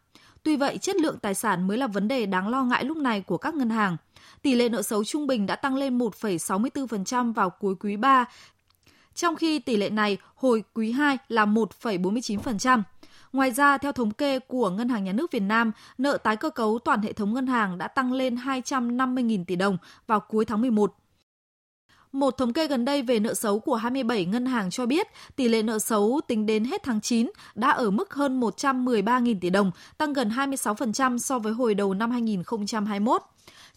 Tuy 0.42 0.56
vậy, 0.56 0.78
chất 0.78 0.96
lượng 0.96 1.18
tài 1.18 1.34
sản 1.34 1.66
mới 1.66 1.78
là 1.78 1.86
vấn 1.86 2.08
đề 2.08 2.26
đáng 2.26 2.48
lo 2.48 2.64
ngại 2.64 2.84
lúc 2.84 2.96
này 2.96 3.20
của 3.20 3.38
các 3.38 3.54
ngân 3.54 3.70
hàng. 3.70 3.96
Tỷ 4.42 4.54
lệ 4.54 4.68
nợ 4.68 4.82
xấu 4.82 5.04
trung 5.04 5.26
bình 5.26 5.46
đã 5.46 5.56
tăng 5.56 5.76
lên 5.76 5.98
1,64% 5.98 7.32
vào 7.32 7.50
cuối 7.50 7.74
quý 7.80 7.96
3, 7.96 8.24
trong 9.18 9.36
khi 9.36 9.58
tỷ 9.58 9.76
lệ 9.76 9.90
này 9.90 10.18
hồi 10.34 10.64
quý 10.74 10.90
2 10.92 11.18
là 11.28 11.46
1,49%. 11.46 12.82
Ngoài 13.32 13.50
ra, 13.50 13.78
theo 13.78 13.92
thống 13.92 14.10
kê 14.10 14.38
của 14.38 14.70
Ngân 14.70 14.88
hàng 14.88 15.04
Nhà 15.04 15.12
nước 15.12 15.32
Việt 15.32 15.40
Nam, 15.40 15.72
nợ 15.98 16.16
tái 16.16 16.36
cơ 16.36 16.50
cấu 16.50 16.78
toàn 16.78 17.02
hệ 17.02 17.12
thống 17.12 17.34
ngân 17.34 17.46
hàng 17.46 17.78
đã 17.78 17.88
tăng 17.88 18.12
lên 18.12 18.34
250.000 18.34 19.44
tỷ 19.44 19.56
đồng 19.56 19.76
vào 20.06 20.20
cuối 20.20 20.44
tháng 20.44 20.60
11. 20.60 20.94
Một 22.12 22.36
thống 22.38 22.52
kê 22.52 22.66
gần 22.66 22.84
đây 22.84 23.02
về 23.02 23.20
nợ 23.20 23.34
xấu 23.34 23.58
của 23.60 23.74
27 23.74 24.24
ngân 24.24 24.46
hàng 24.46 24.70
cho 24.70 24.86
biết 24.86 25.06
tỷ 25.36 25.48
lệ 25.48 25.62
nợ 25.62 25.78
xấu 25.78 26.20
tính 26.26 26.46
đến 26.46 26.64
hết 26.64 26.82
tháng 26.82 27.00
9 27.00 27.30
đã 27.54 27.70
ở 27.70 27.90
mức 27.90 28.14
hơn 28.14 28.40
113.000 28.40 29.36
tỷ 29.40 29.50
đồng, 29.50 29.70
tăng 29.98 30.12
gần 30.12 30.28
26% 30.28 31.18
so 31.18 31.38
với 31.38 31.52
hồi 31.52 31.74
đầu 31.74 31.94
năm 31.94 32.10
2021. 32.10 33.22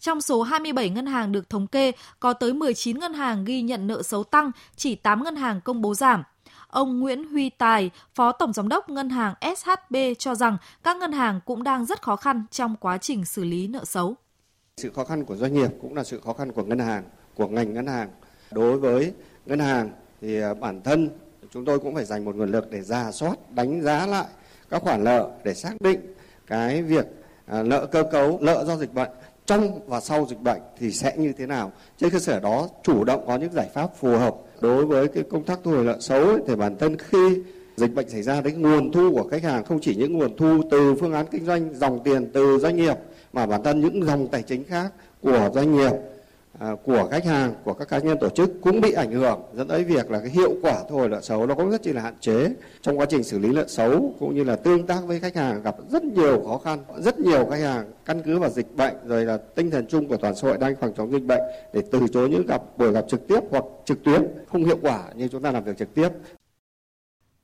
Trong 0.02 0.20
số 0.20 0.42
27 0.42 0.90
ngân 0.90 1.06
hàng 1.06 1.32
được 1.32 1.50
thống 1.50 1.66
kê, 1.66 1.92
có 2.20 2.32
tới 2.32 2.52
19 2.52 2.98
ngân 2.98 3.14
hàng 3.14 3.44
ghi 3.44 3.62
nhận 3.62 3.86
nợ 3.86 4.02
xấu 4.02 4.24
tăng, 4.24 4.50
chỉ 4.76 4.94
8 4.94 5.24
ngân 5.24 5.36
hàng 5.36 5.60
công 5.60 5.82
bố 5.82 5.94
giảm. 5.94 6.22
Ông 6.68 7.00
Nguyễn 7.00 7.28
Huy 7.28 7.50
Tài, 7.50 7.90
Phó 8.14 8.32
Tổng 8.32 8.52
Giám 8.52 8.68
đốc 8.68 8.90
Ngân 8.90 9.10
hàng 9.10 9.34
SHB 9.56 9.96
cho 10.18 10.34
rằng 10.34 10.56
các 10.82 10.96
ngân 10.96 11.12
hàng 11.12 11.40
cũng 11.44 11.62
đang 11.62 11.86
rất 11.86 12.02
khó 12.02 12.16
khăn 12.16 12.44
trong 12.50 12.76
quá 12.80 12.98
trình 12.98 13.24
xử 13.24 13.44
lý 13.44 13.66
nợ 13.66 13.84
xấu. 13.84 14.14
Sự 14.76 14.90
khó 14.94 15.04
khăn 15.04 15.24
của 15.24 15.36
doanh 15.36 15.54
nghiệp 15.54 15.70
cũng 15.82 15.94
là 15.94 16.04
sự 16.04 16.20
khó 16.24 16.32
khăn 16.32 16.52
của 16.52 16.62
ngân 16.62 16.78
hàng, 16.78 17.04
của 17.34 17.48
ngành 17.48 17.74
ngân 17.74 17.86
hàng. 17.86 18.10
Đối 18.50 18.78
với 18.78 19.12
ngân 19.46 19.58
hàng 19.58 19.90
thì 20.20 20.40
à, 20.40 20.54
bản 20.54 20.82
thân 20.82 21.08
chúng 21.52 21.64
tôi 21.64 21.78
cũng 21.78 21.94
phải 21.94 22.04
dành 22.04 22.24
một 22.24 22.36
nguồn 22.36 22.50
lực 22.50 22.70
để 22.70 22.82
giả 22.82 23.12
soát, 23.12 23.52
đánh 23.52 23.82
giá 23.82 24.06
lại 24.06 24.26
các 24.70 24.82
khoản 24.82 25.04
nợ 25.04 25.30
để 25.44 25.54
xác 25.54 25.80
định 25.80 26.00
cái 26.46 26.82
việc 26.82 27.06
à, 27.46 27.62
nợ 27.62 27.86
cơ 27.86 28.04
cấu, 28.12 28.38
nợ 28.40 28.64
do 28.66 28.76
dịch 28.76 28.94
bệnh 28.94 29.10
trong 29.46 29.80
và 29.86 30.00
sau 30.00 30.26
dịch 30.30 30.40
bệnh 30.40 30.60
thì 30.78 30.90
sẽ 30.90 31.16
như 31.16 31.32
thế 31.32 31.46
nào. 31.46 31.72
Trên 31.98 32.10
cơ 32.10 32.18
sở 32.18 32.40
đó 32.40 32.68
chủ 32.82 33.04
động 33.04 33.24
có 33.26 33.36
những 33.36 33.52
giải 33.52 33.68
pháp 33.74 33.96
phù 33.96 34.16
hợp 34.16 34.34
đối 34.60 34.86
với 34.86 35.08
cái 35.08 35.24
công 35.30 35.44
tác 35.44 35.60
thu 35.64 35.70
hồi 35.70 35.84
nợ 35.84 35.96
xấu 36.00 36.24
ấy, 36.24 36.38
thì 36.46 36.54
bản 36.54 36.76
thân 36.78 36.96
khi 36.98 37.38
dịch 37.76 37.94
bệnh 37.94 38.08
xảy 38.08 38.22
ra 38.22 38.40
đấy 38.40 38.52
nguồn 38.52 38.92
thu 38.92 39.12
của 39.12 39.28
khách 39.30 39.42
hàng 39.42 39.64
không 39.64 39.80
chỉ 39.80 39.94
những 39.94 40.18
nguồn 40.18 40.36
thu 40.36 40.62
từ 40.70 40.94
phương 40.94 41.12
án 41.12 41.26
kinh 41.30 41.44
doanh 41.44 41.74
dòng 41.74 42.00
tiền 42.04 42.30
từ 42.32 42.58
doanh 42.58 42.76
nghiệp 42.76 42.96
mà 43.32 43.46
bản 43.46 43.62
thân 43.62 43.80
những 43.80 44.04
dòng 44.04 44.28
tài 44.28 44.42
chính 44.42 44.64
khác 44.64 44.92
của 45.20 45.50
doanh 45.54 45.76
nghiệp 45.76 45.92
À, 46.58 46.76
của 46.84 47.08
khách 47.10 47.24
hàng, 47.24 47.54
của 47.64 47.72
các 47.72 47.88
cá 47.88 47.98
nhân 47.98 48.18
tổ 48.20 48.28
chức 48.28 48.50
cũng 48.60 48.80
bị 48.80 48.92
ảnh 48.92 49.12
hưởng, 49.12 49.40
dẫn 49.54 49.68
tới 49.68 49.84
việc 49.84 50.10
là 50.10 50.18
cái 50.18 50.30
hiệu 50.30 50.54
quả 50.62 50.84
thu 50.88 50.96
hồi 50.96 51.08
nợ 51.08 51.20
xấu 51.20 51.46
nó 51.46 51.54
cũng 51.54 51.70
rất 51.70 51.82
chỉ 51.82 51.92
là 51.92 52.02
hạn 52.02 52.14
chế. 52.20 52.48
Trong 52.82 52.98
quá 52.98 53.06
trình 53.06 53.22
xử 53.22 53.38
lý 53.38 53.48
nợ 53.48 53.64
xấu 53.68 54.14
cũng 54.20 54.34
như 54.34 54.44
là 54.44 54.56
tương 54.56 54.86
tác 54.86 55.00
với 55.06 55.20
khách 55.20 55.36
hàng 55.36 55.62
gặp 55.62 55.76
rất 55.90 56.04
nhiều 56.04 56.42
khó 56.46 56.58
khăn, 56.58 56.78
rất 56.98 57.20
nhiều 57.20 57.46
khách 57.50 57.60
hàng 57.60 57.92
căn 58.04 58.22
cứ 58.22 58.38
vào 58.38 58.50
dịch 58.50 58.76
bệnh 58.76 58.94
rồi 59.06 59.24
là 59.24 59.36
tinh 59.36 59.70
thần 59.70 59.86
chung 59.86 60.08
của 60.08 60.16
toàn 60.16 60.34
xã 60.34 60.48
hội 60.48 60.58
đang 60.58 60.74
phòng 60.80 60.92
chống 60.96 61.12
dịch 61.12 61.24
bệnh 61.24 61.42
để 61.72 61.82
từ 61.92 62.00
chối 62.12 62.28
những 62.28 62.46
gặp 62.46 62.62
buổi 62.76 62.92
gặp 62.92 63.04
trực 63.08 63.28
tiếp 63.28 63.40
hoặc 63.50 63.64
trực 63.84 64.04
tuyến 64.04 64.22
không 64.52 64.64
hiệu 64.64 64.78
quả 64.82 65.02
như 65.14 65.28
chúng 65.28 65.42
ta 65.42 65.52
làm 65.52 65.64
việc 65.64 65.78
trực 65.78 65.94
tiếp. 65.94 66.08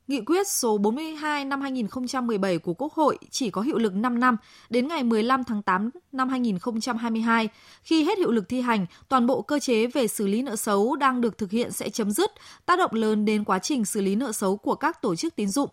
Nghị 0.08 0.20
quyết 0.20 0.48
số 0.48 0.78
42 0.78 1.44
năm 1.44 1.60
2017 1.60 2.58
của 2.58 2.74
Quốc 2.74 2.92
hội 2.92 3.18
chỉ 3.30 3.50
có 3.50 3.60
hiệu 3.60 3.78
lực 3.78 3.94
5 3.94 4.20
năm 4.20 4.36
đến 4.70 4.88
ngày 4.88 5.04
15 5.04 5.44
tháng 5.44 5.62
8 5.62 5.90
năm 6.12 6.28
2022. 6.28 7.48
Khi 7.82 8.04
hết 8.04 8.18
hiệu 8.18 8.30
lực 8.30 8.48
thi 8.48 8.60
hành, 8.60 8.86
toàn 9.08 9.26
bộ 9.26 9.42
cơ 9.42 9.58
chế 9.58 9.86
về 9.86 10.06
xử 10.06 10.26
lý 10.26 10.42
nợ 10.42 10.56
xấu 10.56 10.96
đang 10.96 11.20
được 11.20 11.38
thực 11.38 11.50
hiện 11.50 11.70
sẽ 11.70 11.90
chấm 11.90 12.10
dứt, 12.10 12.30
tác 12.66 12.78
động 12.78 12.94
lớn 12.94 13.24
đến 13.24 13.44
quá 13.44 13.58
trình 13.58 13.84
xử 13.84 14.00
lý 14.00 14.14
nợ 14.14 14.32
xấu 14.32 14.56
của 14.56 14.74
các 14.74 15.02
tổ 15.02 15.16
chức 15.16 15.36
tín 15.36 15.48
dụng. 15.48 15.70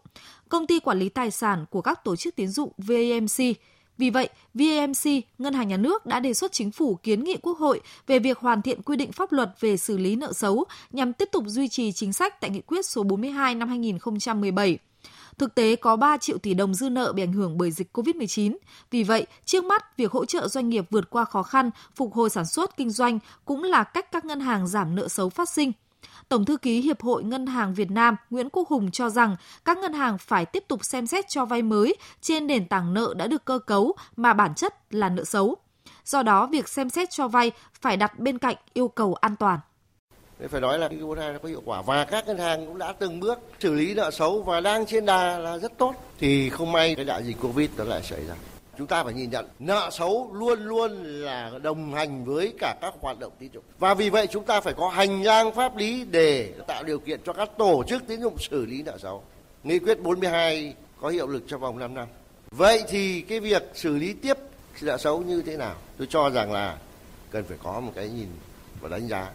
Công 0.49 0.67
ty 0.67 0.79
quản 0.79 0.99
lý 0.99 1.09
tài 1.09 1.31
sản 1.31 1.65
của 1.69 1.81
các 1.81 2.03
tổ 2.03 2.15
chức 2.15 2.35
tín 2.35 2.47
dụng 2.47 2.71
VAMC 2.77 3.55
vì 3.97 4.09
vậy, 4.09 4.30
VAMC, 4.53 5.24
Ngân 5.38 5.53
hàng 5.53 5.68
Nhà 5.68 5.77
nước 5.77 6.06
đã 6.06 6.19
đề 6.19 6.33
xuất 6.33 6.51
chính 6.51 6.71
phủ 6.71 6.95
kiến 7.03 7.24
nghị 7.24 7.38
Quốc 7.42 7.57
hội 7.57 7.81
về 8.07 8.19
việc 8.19 8.39
hoàn 8.39 8.62
thiện 8.62 8.81
quy 8.81 8.95
định 8.95 9.12
pháp 9.12 9.31
luật 9.31 9.50
về 9.59 9.77
xử 9.77 9.97
lý 9.97 10.15
nợ 10.15 10.33
xấu 10.33 10.65
nhằm 10.92 11.13
tiếp 11.13 11.30
tục 11.31 11.44
duy 11.47 11.68
trì 11.68 11.92
chính 11.92 12.13
sách 12.13 12.42
tại 12.42 12.50
nghị 12.50 12.62
quyết 12.62 12.86
số 12.86 13.03
42 13.03 13.56
năm 13.56 13.68
2017. 13.69 14.77
Thực 15.38 15.56
tế 15.56 15.75
có 15.75 15.95
3 15.95 16.18
triệu 16.18 16.38
tỷ 16.38 16.53
đồng 16.53 16.74
dư 16.74 16.89
nợ 16.89 17.13
bị 17.13 17.24
ảnh 17.24 17.33
hưởng 17.33 17.57
bởi 17.57 17.71
dịch 17.71 17.97
COVID-19. 17.97 18.57
Vì 18.92 19.03
vậy, 19.03 19.25
trước 19.45 19.63
mắt, 19.63 19.97
việc 19.97 20.12
hỗ 20.12 20.25
trợ 20.25 20.47
doanh 20.47 20.69
nghiệp 20.69 20.86
vượt 20.89 21.09
qua 21.09 21.25
khó 21.25 21.44
khăn, 21.44 21.69
phục 21.95 22.13
hồi 22.13 22.30
sản 22.30 22.45
xuất, 22.45 22.77
kinh 22.77 22.89
doanh 22.89 23.19
cũng 23.45 23.63
là 23.63 23.83
cách 23.83 24.12
các 24.12 24.25
ngân 24.25 24.39
hàng 24.39 24.68
giảm 24.68 24.95
nợ 24.95 25.07
xấu 25.07 25.30
phát 25.30 25.50
sinh– 25.50 25.71
Tổng 26.29 26.45
thư 26.45 26.57
ký 26.57 26.81
Hiệp 26.81 27.01
hội 27.01 27.23
Ngân 27.23 27.45
hàng 27.45 27.73
Việt 27.73 27.91
Nam 27.91 28.15
Nguyễn 28.29 28.50
Quốc 28.50 28.67
Hùng 28.67 28.91
cho 28.91 29.09
rằng 29.09 29.35
các 29.65 29.77
ngân 29.77 29.94
hàng 29.94 30.17
phải 30.17 30.45
tiếp 30.45 30.63
tục 30.67 30.85
xem 30.85 31.07
xét 31.07 31.29
cho 31.29 31.45
vay 31.45 31.62
mới 31.62 31.95
trên 32.21 32.47
nền 32.47 32.67
tảng 32.67 32.94
nợ 32.94 33.13
đã 33.17 33.27
được 33.27 33.45
cơ 33.45 33.59
cấu 33.59 33.95
mà 34.15 34.33
bản 34.33 34.56
chất 34.56 34.73
là 34.94 35.09
nợ 35.09 35.23
xấu. 35.23 35.56
Do 36.06 36.23
đó, 36.23 36.47
việc 36.51 36.67
xem 36.67 36.89
xét 36.89 37.09
cho 37.09 37.27
vay 37.27 37.51
phải 37.73 37.97
đặt 37.97 38.19
bên 38.19 38.38
cạnh 38.38 38.56
yêu 38.73 38.88
cầu 38.88 39.13
an 39.13 39.35
toàn. 39.35 39.59
Phải 40.50 40.62
nói 40.62 40.79
là 40.79 40.88
cái 40.88 41.00
42 41.00 41.33
nó 41.33 41.39
có 41.39 41.50
hiệu 41.50 41.62
quả 41.65 41.81
và 41.81 42.06
các 42.06 42.27
ngân 42.27 42.38
hàng 42.38 42.65
cũng 42.65 42.77
đã 42.77 42.94
từng 43.00 43.19
bước 43.19 43.39
xử 43.59 43.73
lý 43.73 43.94
nợ 43.94 44.11
xấu 44.11 44.41
và 44.41 44.61
đang 44.61 44.85
trên 44.85 45.06
đà 45.06 45.39
là 45.39 45.57
rất 45.57 45.77
tốt. 45.77 45.94
Thì 46.19 46.50
không 46.50 46.71
may 46.71 46.95
cái 46.95 47.06
đại 47.06 47.23
dịch 47.23 47.38
Covid 47.41 47.69
nó 47.77 47.83
lại 47.83 48.03
xảy 48.03 48.25
ra 48.25 48.35
chúng 48.77 48.88
ta 48.88 49.04
phải 49.04 49.13
nhìn 49.13 49.30
nhận, 49.30 49.48
nợ 49.60 49.89
xấu 49.92 50.30
luôn 50.33 50.66
luôn 50.66 51.04
là 51.04 51.51
đồng 51.63 51.94
hành 51.94 52.25
với 52.25 52.54
cả 52.60 52.75
các 52.81 52.94
hoạt 53.01 53.19
động 53.19 53.31
tín 53.39 53.51
dụng. 53.54 53.63
Và 53.80 53.94
vì 53.94 54.10
vậy 54.10 54.27
chúng 54.27 54.44
ta 54.44 54.62
phải 54.62 54.74
có 54.74 54.89
hành 54.89 55.24
lang 55.24 55.54
pháp 55.54 55.77
lý 55.77 56.06
để 56.12 56.54
tạo 56.68 56.83
điều 56.83 57.00
kiện 57.00 57.19
cho 57.25 57.33
các 57.33 57.50
tổ 57.57 57.83
chức 57.88 58.07
tín 58.07 58.22
dụng 58.22 58.38
xử 58.38 58.66
lý 58.66 58.83
nợ 58.83 58.98
xấu. 58.98 59.24
Nghị 59.63 59.80
quyết 59.80 60.01
42 60.04 60.74
có 61.01 61.10
hiệu 61.10 61.27
lực 61.27 61.44
trong 61.48 61.62
vòng 61.62 61.80
5 61.80 61.94
năm. 61.94 62.07
Vậy 62.51 62.83
thì 62.89 63.22
cái 63.22 63.39
việc 63.39 63.63
xử 63.74 63.98
lý 63.98 64.13
tiếp 64.13 64.38
nợ 64.81 64.98
xấu 64.98 65.21
như 65.21 65.42
thế 65.42 65.57
nào? 65.57 65.75
Tôi 65.98 66.07
cho 66.10 66.30
rằng 66.30 66.51
là 66.51 66.78
cần 67.31 67.44
phải 67.48 67.57
có 67.63 67.80
một 67.80 67.92
cái 67.95 68.10
nhìn 68.10 68.28
và 68.81 68.89
đánh 68.89 69.07
giá 69.07 69.31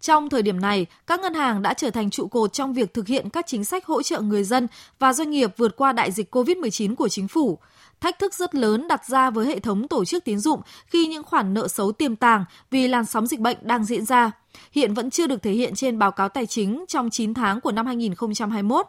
trong 0.00 0.28
thời 0.28 0.42
điểm 0.42 0.60
này, 0.60 0.86
các 1.06 1.20
ngân 1.20 1.34
hàng 1.34 1.62
đã 1.62 1.74
trở 1.74 1.90
thành 1.90 2.10
trụ 2.10 2.26
cột 2.26 2.52
trong 2.52 2.74
việc 2.74 2.94
thực 2.94 3.06
hiện 3.06 3.30
các 3.30 3.46
chính 3.46 3.64
sách 3.64 3.86
hỗ 3.86 4.02
trợ 4.02 4.20
người 4.20 4.44
dân 4.44 4.66
và 4.98 5.12
doanh 5.12 5.30
nghiệp 5.30 5.50
vượt 5.56 5.76
qua 5.76 5.92
đại 5.92 6.12
dịch 6.12 6.34
COVID-19 6.34 6.94
của 6.94 7.08
chính 7.08 7.28
phủ. 7.28 7.58
Thách 8.00 8.18
thức 8.18 8.34
rất 8.34 8.54
lớn 8.54 8.88
đặt 8.88 9.06
ra 9.06 9.30
với 9.30 9.46
hệ 9.46 9.58
thống 9.58 9.88
tổ 9.88 10.04
chức 10.04 10.24
tín 10.24 10.38
dụng 10.38 10.60
khi 10.86 11.06
những 11.06 11.22
khoản 11.22 11.54
nợ 11.54 11.68
xấu 11.68 11.92
tiềm 11.92 12.16
tàng 12.16 12.44
vì 12.70 12.88
làn 12.88 13.04
sóng 13.04 13.26
dịch 13.26 13.40
bệnh 13.40 13.56
đang 13.62 13.84
diễn 13.84 14.04
ra. 14.04 14.30
Hiện 14.72 14.94
vẫn 14.94 15.10
chưa 15.10 15.26
được 15.26 15.42
thể 15.42 15.52
hiện 15.52 15.74
trên 15.74 15.98
báo 15.98 16.12
cáo 16.12 16.28
tài 16.28 16.46
chính 16.46 16.84
trong 16.88 17.10
9 17.10 17.34
tháng 17.34 17.60
của 17.60 17.72
năm 17.72 17.86
2021. 17.86 18.86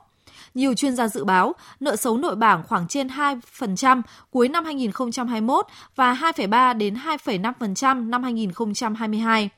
Nhiều 0.54 0.74
chuyên 0.74 0.96
gia 0.96 1.08
dự 1.08 1.24
báo 1.24 1.56
nợ 1.80 1.96
xấu 1.96 2.18
nội 2.18 2.36
bảng 2.36 2.64
khoảng 2.68 2.88
trên 2.88 3.08
2% 3.08 4.02
cuối 4.32 4.50
năm 4.50 4.66
2021 4.66 5.66
và 5.96 6.14
2,3 6.14 6.78
đến 6.78 6.96
2,5% 6.96 8.10
năm 8.10 8.24
2022 8.24 9.50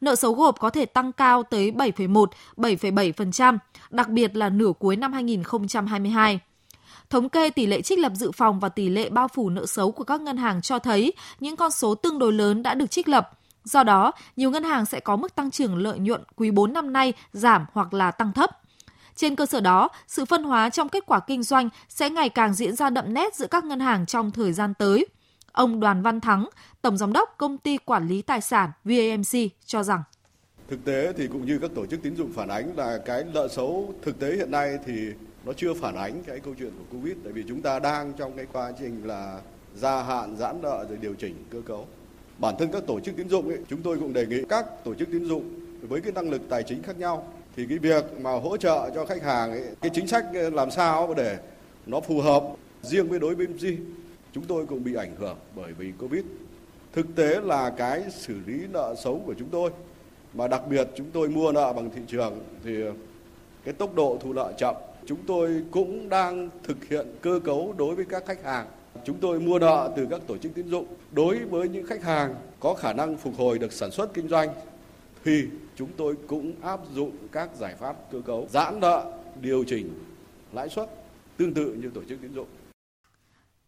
nợ 0.00 0.14
xấu 0.14 0.34
gộp 0.34 0.60
có 0.60 0.70
thể 0.70 0.86
tăng 0.86 1.12
cao 1.12 1.42
tới 1.42 1.70
7,1, 1.70 2.26
7,7%, 2.56 3.58
đặc 3.90 4.08
biệt 4.08 4.36
là 4.36 4.48
nửa 4.48 4.72
cuối 4.78 4.96
năm 4.96 5.12
2022. 5.12 6.40
Thống 7.10 7.28
kê 7.28 7.50
tỷ 7.50 7.66
lệ 7.66 7.82
trích 7.82 7.98
lập 7.98 8.12
dự 8.14 8.30
phòng 8.30 8.60
và 8.60 8.68
tỷ 8.68 8.88
lệ 8.88 9.10
bao 9.10 9.28
phủ 9.28 9.50
nợ 9.50 9.66
xấu 9.66 9.92
của 9.92 10.04
các 10.04 10.20
ngân 10.20 10.36
hàng 10.36 10.62
cho 10.62 10.78
thấy 10.78 11.12
những 11.40 11.56
con 11.56 11.70
số 11.70 11.94
tương 11.94 12.18
đối 12.18 12.32
lớn 12.32 12.62
đã 12.62 12.74
được 12.74 12.90
trích 12.90 13.08
lập. 13.08 13.30
Do 13.64 13.82
đó, 13.82 14.12
nhiều 14.36 14.50
ngân 14.50 14.64
hàng 14.64 14.86
sẽ 14.86 15.00
có 15.00 15.16
mức 15.16 15.34
tăng 15.34 15.50
trưởng 15.50 15.76
lợi 15.76 15.98
nhuận 15.98 16.22
quý 16.36 16.50
4 16.50 16.72
năm 16.72 16.92
nay 16.92 17.12
giảm 17.32 17.66
hoặc 17.72 17.94
là 17.94 18.10
tăng 18.10 18.32
thấp. 18.32 18.50
Trên 19.16 19.36
cơ 19.36 19.46
sở 19.46 19.60
đó, 19.60 19.88
sự 20.06 20.24
phân 20.24 20.44
hóa 20.44 20.70
trong 20.70 20.88
kết 20.88 21.06
quả 21.06 21.20
kinh 21.20 21.42
doanh 21.42 21.68
sẽ 21.88 22.10
ngày 22.10 22.28
càng 22.28 22.54
diễn 22.54 22.76
ra 22.76 22.90
đậm 22.90 23.14
nét 23.14 23.34
giữa 23.34 23.46
các 23.46 23.64
ngân 23.64 23.80
hàng 23.80 24.06
trong 24.06 24.30
thời 24.30 24.52
gian 24.52 24.74
tới. 24.74 25.06
Ông 25.52 25.80
Đoàn 25.80 26.02
Văn 26.02 26.20
Thắng, 26.20 26.48
Tổng 26.82 26.96
Giám 26.96 27.12
đốc 27.12 27.34
Công 27.38 27.58
ty 27.58 27.76
Quản 27.78 28.08
lý 28.08 28.22
Tài 28.22 28.40
sản 28.40 28.70
VAMC 28.84 29.50
cho 29.66 29.82
rằng 29.82 30.02
Thực 30.68 30.84
tế 30.84 31.12
thì 31.16 31.26
cũng 31.26 31.46
như 31.46 31.58
các 31.58 31.70
tổ 31.74 31.86
chức 31.86 32.02
tín 32.02 32.16
dụng 32.16 32.32
phản 32.32 32.48
ánh 32.48 32.76
là 32.76 32.98
cái 33.04 33.24
nợ 33.32 33.48
xấu 33.48 33.94
thực 34.02 34.18
tế 34.20 34.36
hiện 34.36 34.50
nay 34.50 34.78
thì 34.86 35.08
nó 35.44 35.52
chưa 35.52 35.74
phản 35.74 35.96
ánh 35.96 36.22
cái 36.26 36.40
câu 36.40 36.54
chuyện 36.58 36.72
của 36.78 36.96
Covid 36.96 37.14
tại 37.24 37.32
vì 37.32 37.44
chúng 37.48 37.62
ta 37.62 37.78
đang 37.78 38.12
trong 38.12 38.36
cái 38.36 38.46
quá 38.52 38.72
trình 38.78 39.06
là 39.06 39.40
gia 39.74 40.02
hạn 40.02 40.36
giãn 40.36 40.62
nợ 40.62 40.86
rồi 40.88 40.98
điều 41.00 41.14
chỉnh 41.14 41.44
cơ 41.50 41.60
cấu. 41.66 41.86
Bản 42.38 42.54
thân 42.58 42.72
các 42.72 42.82
tổ 42.86 43.00
chức 43.00 43.16
tín 43.16 43.28
dụng 43.28 43.48
ấy, 43.48 43.58
chúng 43.68 43.82
tôi 43.82 43.98
cũng 43.98 44.12
đề 44.12 44.26
nghị 44.26 44.42
các 44.48 44.84
tổ 44.84 44.94
chức 44.94 45.08
tín 45.12 45.24
dụng 45.24 45.50
với 45.88 46.00
cái 46.00 46.12
năng 46.12 46.30
lực 46.30 46.42
tài 46.48 46.62
chính 46.62 46.82
khác 46.82 46.98
nhau 46.98 47.32
thì 47.56 47.66
cái 47.68 47.78
việc 47.78 48.04
mà 48.20 48.30
hỗ 48.30 48.56
trợ 48.56 48.90
cho 48.94 49.06
khách 49.06 49.22
hàng 49.22 49.50
ấy, 49.50 49.64
cái 49.80 49.90
chính 49.94 50.06
sách 50.06 50.24
làm 50.52 50.70
sao 50.70 51.14
để 51.16 51.38
nó 51.86 52.00
phù 52.00 52.20
hợp 52.20 52.42
riêng 52.82 53.08
với 53.08 53.18
đối 53.18 53.34
với 53.34 53.46
BMG 53.46 53.66
chúng 54.32 54.44
tôi 54.44 54.66
cũng 54.66 54.84
bị 54.84 54.94
ảnh 54.94 55.16
hưởng 55.16 55.36
bởi 55.56 55.72
vì 55.72 55.92
Covid. 55.98 56.24
Thực 56.92 57.06
tế 57.16 57.40
là 57.40 57.70
cái 57.70 58.02
xử 58.10 58.34
lý 58.46 58.66
nợ 58.72 58.94
xấu 59.04 59.22
của 59.26 59.34
chúng 59.38 59.48
tôi 59.48 59.70
mà 60.34 60.48
đặc 60.48 60.62
biệt 60.70 60.88
chúng 60.94 61.10
tôi 61.12 61.28
mua 61.28 61.52
nợ 61.52 61.72
bằng 61.72 61.90
thị 61.90 62.00
trường 62.06 62.38
thì 62.64 62.76
cái 63.64 63.74
tốc 63.74 63.94
độ 63.94 64.18
thu 64.20 64.32
nợ 64.32 64.52
chậm. 64.58 64.74
Chúng 65.06 65.18
tôi 65.26 65.62
cũng 65.70 66.08
đang 66.08 66.50
thực 66.62 66.84
hiện 66.84 67.06
cơ 67.20 67.40
cấu 67.44 67.74
đối 67.78 67.94
với 67.94 68.04
các 68.04 68.26
khách 68.26 68.44
hàng. 68.44 68.66
Chúng 69.04 69.16
tôi 69.20 69.40
mua 69.40 69.58
nợ 69.58 69.92
từ 69.96 70.06
các 70.10 70.20
tổ 70.26 70.36
chức 70.36 70.54
tín 70.54 70.68
dụng. 70.68 70.86
Đối 71.12 71.38
với 71.38 71.68
những 71.68 71.86
khách 71.86 72.02
hàng 72.02 72.34
có 72.60 72.74
khả 72.74 72.92
năng 72.92 73.16
phục 73.16 73.34
hồi 73.36 73.58
được 73.58 73.72
sản 73.72 73.90
xuất 73.90 74.14
kinh 74.14 74.28
doanh 74.28 74.48
thì 75.24 75.44
chúng 75.76 75.88
tôi 75.96 76.14
cũng 76.26 76.52
áp 76.62 76.80
dụng 76.94 77.10
các 77.32 77.50
giải 77.58 77.74
pháp 77.74 77.96
cơ 78.12 78.20
cấu 78.26 78.48
giãn 78.50 78.80
nợ, 78.80 79.12
điều 79.40 79.64
chỉnh 79.64 79.90
lãi 80.52 80.68
suất 80.68 80.90
tương 81.36 81.54
tự 81.54 81.74
như 81.74 81.90
tổ 81.94 82.00
chức 82.08 82.18
tín 82.22 82.34
dụng. 82.34 82.46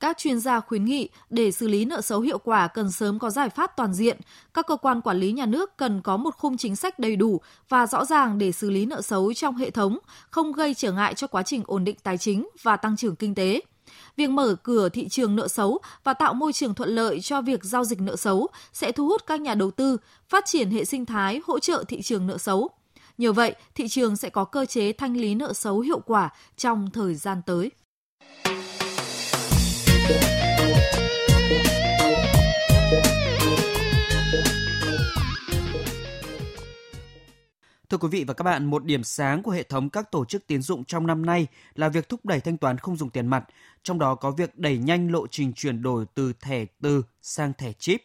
Các 0.02 0.18
chuyên 0.18 0.40
gia 0.40 0.60
khuyến 0.60 0.84
nghị 0.84 1.08
để 1.30 1.52
xử 1.52 1.68
lý 1.68 1.84
nợ 1.84 2.00
xấu 2.00 2.20
hiệu 2.20 2.38
quả 2.38 2.68
cần 2.68 2.92
sớm 2.92 3.18
có 3.18 3.30
giải 3.30 3.48
pháp 3.48 3.76
toàn 3.76 3.94
diện. 3.94 4.20
Các 4.54 4.66
cơ 4.66 4.76
quan 4.76 5.00
quản 5.00 5.16
lý 5.16 5.32
nhà 5.32 5.46
nước 5.46 5.76
cần 5.76 6.00
có 6.00 6.16
một 6.16 6.36
khung 6.38 6.56
chính 6.56 6.76
sách 6.76 6.98
đầy 6.98 7.16
đủ 7.16 7.40
và 7.68 7.86
rõ 7.86 8.04
ràng 8.04 8.38
để 8.38 8.52
xử 8.52 8.70
lý 8.70 8.86
nợ 8.86 9.02
xấu 9.02 9.34
trong 9.34 9.56
hệ 9.56 9.70
thống, 9.70 9.98
không 10.30 10.52
gây 10.52 10.74
trở 10.74 10.92
ngại 10.92 11.14
cho 11.14 11.26
quá 11.26 11.42
trình 11.42 11.62
ổn 11.66 11.84
định 11.84 11.96
tài 12.02 12.18
chính 12.18 12.48
và 12.62 12.76
tăng 12.76 12.96
trưởng 12.96 13.16
kinh 13.16 13.34
tế. 13.34 13.60
Việc 14.16 14.30
mở 14.30 14.56
cửa 14.62 14.88
thị 14.88 15.08
trường 15.08 15.36
nợ 15.36 15.48
xấu 15.48 15.78
và 16.04 16.14
tạo 16.14 16.34
môi 16.34 16.52
trường 16.52 16.74
thuận 16.74 16.90
lợi 16.90 17.20
cho 17.20 17.40
việc 17.40 17.64
giao 17.64 17.84
dịch 17.84 18.00
nợ 18.00 18.16
xấu 18.16 18.48
sẽ 18.72 18.92
thu 18.92 19.06
hút 19.06 19.26
các 19.26 19.40
nhà 19.40 19.54
đầu 19.54 19.70
tư, 19.70 19.96
phát 20.28 20.46
triển 20.46 20.70
hệ 20.70 20.84
sinh 20.84 21.06
thái 21.06 21.40
hỗ 21.46 21.58
trợ 21.58 21.84
thị 21.88 22.02
trường 22.02 22.26
nợ 22.26 22.38
xấu. 22.38 22.70
Nhờ 23.18 23.32
vậy, 23.32 23.54
thị 23.74 23.88
trường 23.88 24.16
sẽ 24.16 24.30
có 24.30 24.44
cơ 24.44 24.66
chế 24.66 24.92
thanh 24.92 25.16
lý 25.16 25.34
nợ 25.34 25.52
xấu 25.52 25.80
hiệu 25.80 26.00
quả 26.00 26.30
trong 26.56 26.90
thời 26.92 27.14
gian 27.14 27.42
tới. 27.46 27.70
Thưa 37.92 37.98
quý 37.98 38.08
vị 38.08 38.24
và 38.24 38.34
các 38.34 38.42
bạn, 38.42 38.64
một 38.64 38.84
điểm 38.84 39.04
sáng 39.04 39.42
của 39.42 39.50
hệ 39.50 39.62
thống 39.62 39.90
các 39.90 40.10
tổ 40.10 40.24
chức 40.24 40.46
tiến 40.46 40.62
dụng 40.62 40.84
trong 40.84 41.06
năm 41.06 41.26
nay 41.26 41.46
là 41.74 41.88
việc 41.88 42.08
thúc 42.08 42.20
đẩy 42.24 42.40
thanh 42.40 42.56
toán 42.56 42.78
không 42.78 42.96
dùng 42.96 43.10
tiền 43.10 43.26
mặt, 43.26 43.44
trong 43.82 43.98
đó 43.98 44.14
có 44.14 44.30
việc 44.30 44.58
đẩy 44.58 44.78
nhanh 44.78 45.12
lộ 45.12 45.26
trình 45.26 45.52
chuyển 45.52 45.82
đổi 45.82 46.06
từ 46.14 46.32
thẻ 46.40 46.64
từ 46.80 47.02
sang 47.22 47.52
thẻ 47.52 47.72
chip. 47.72 48.04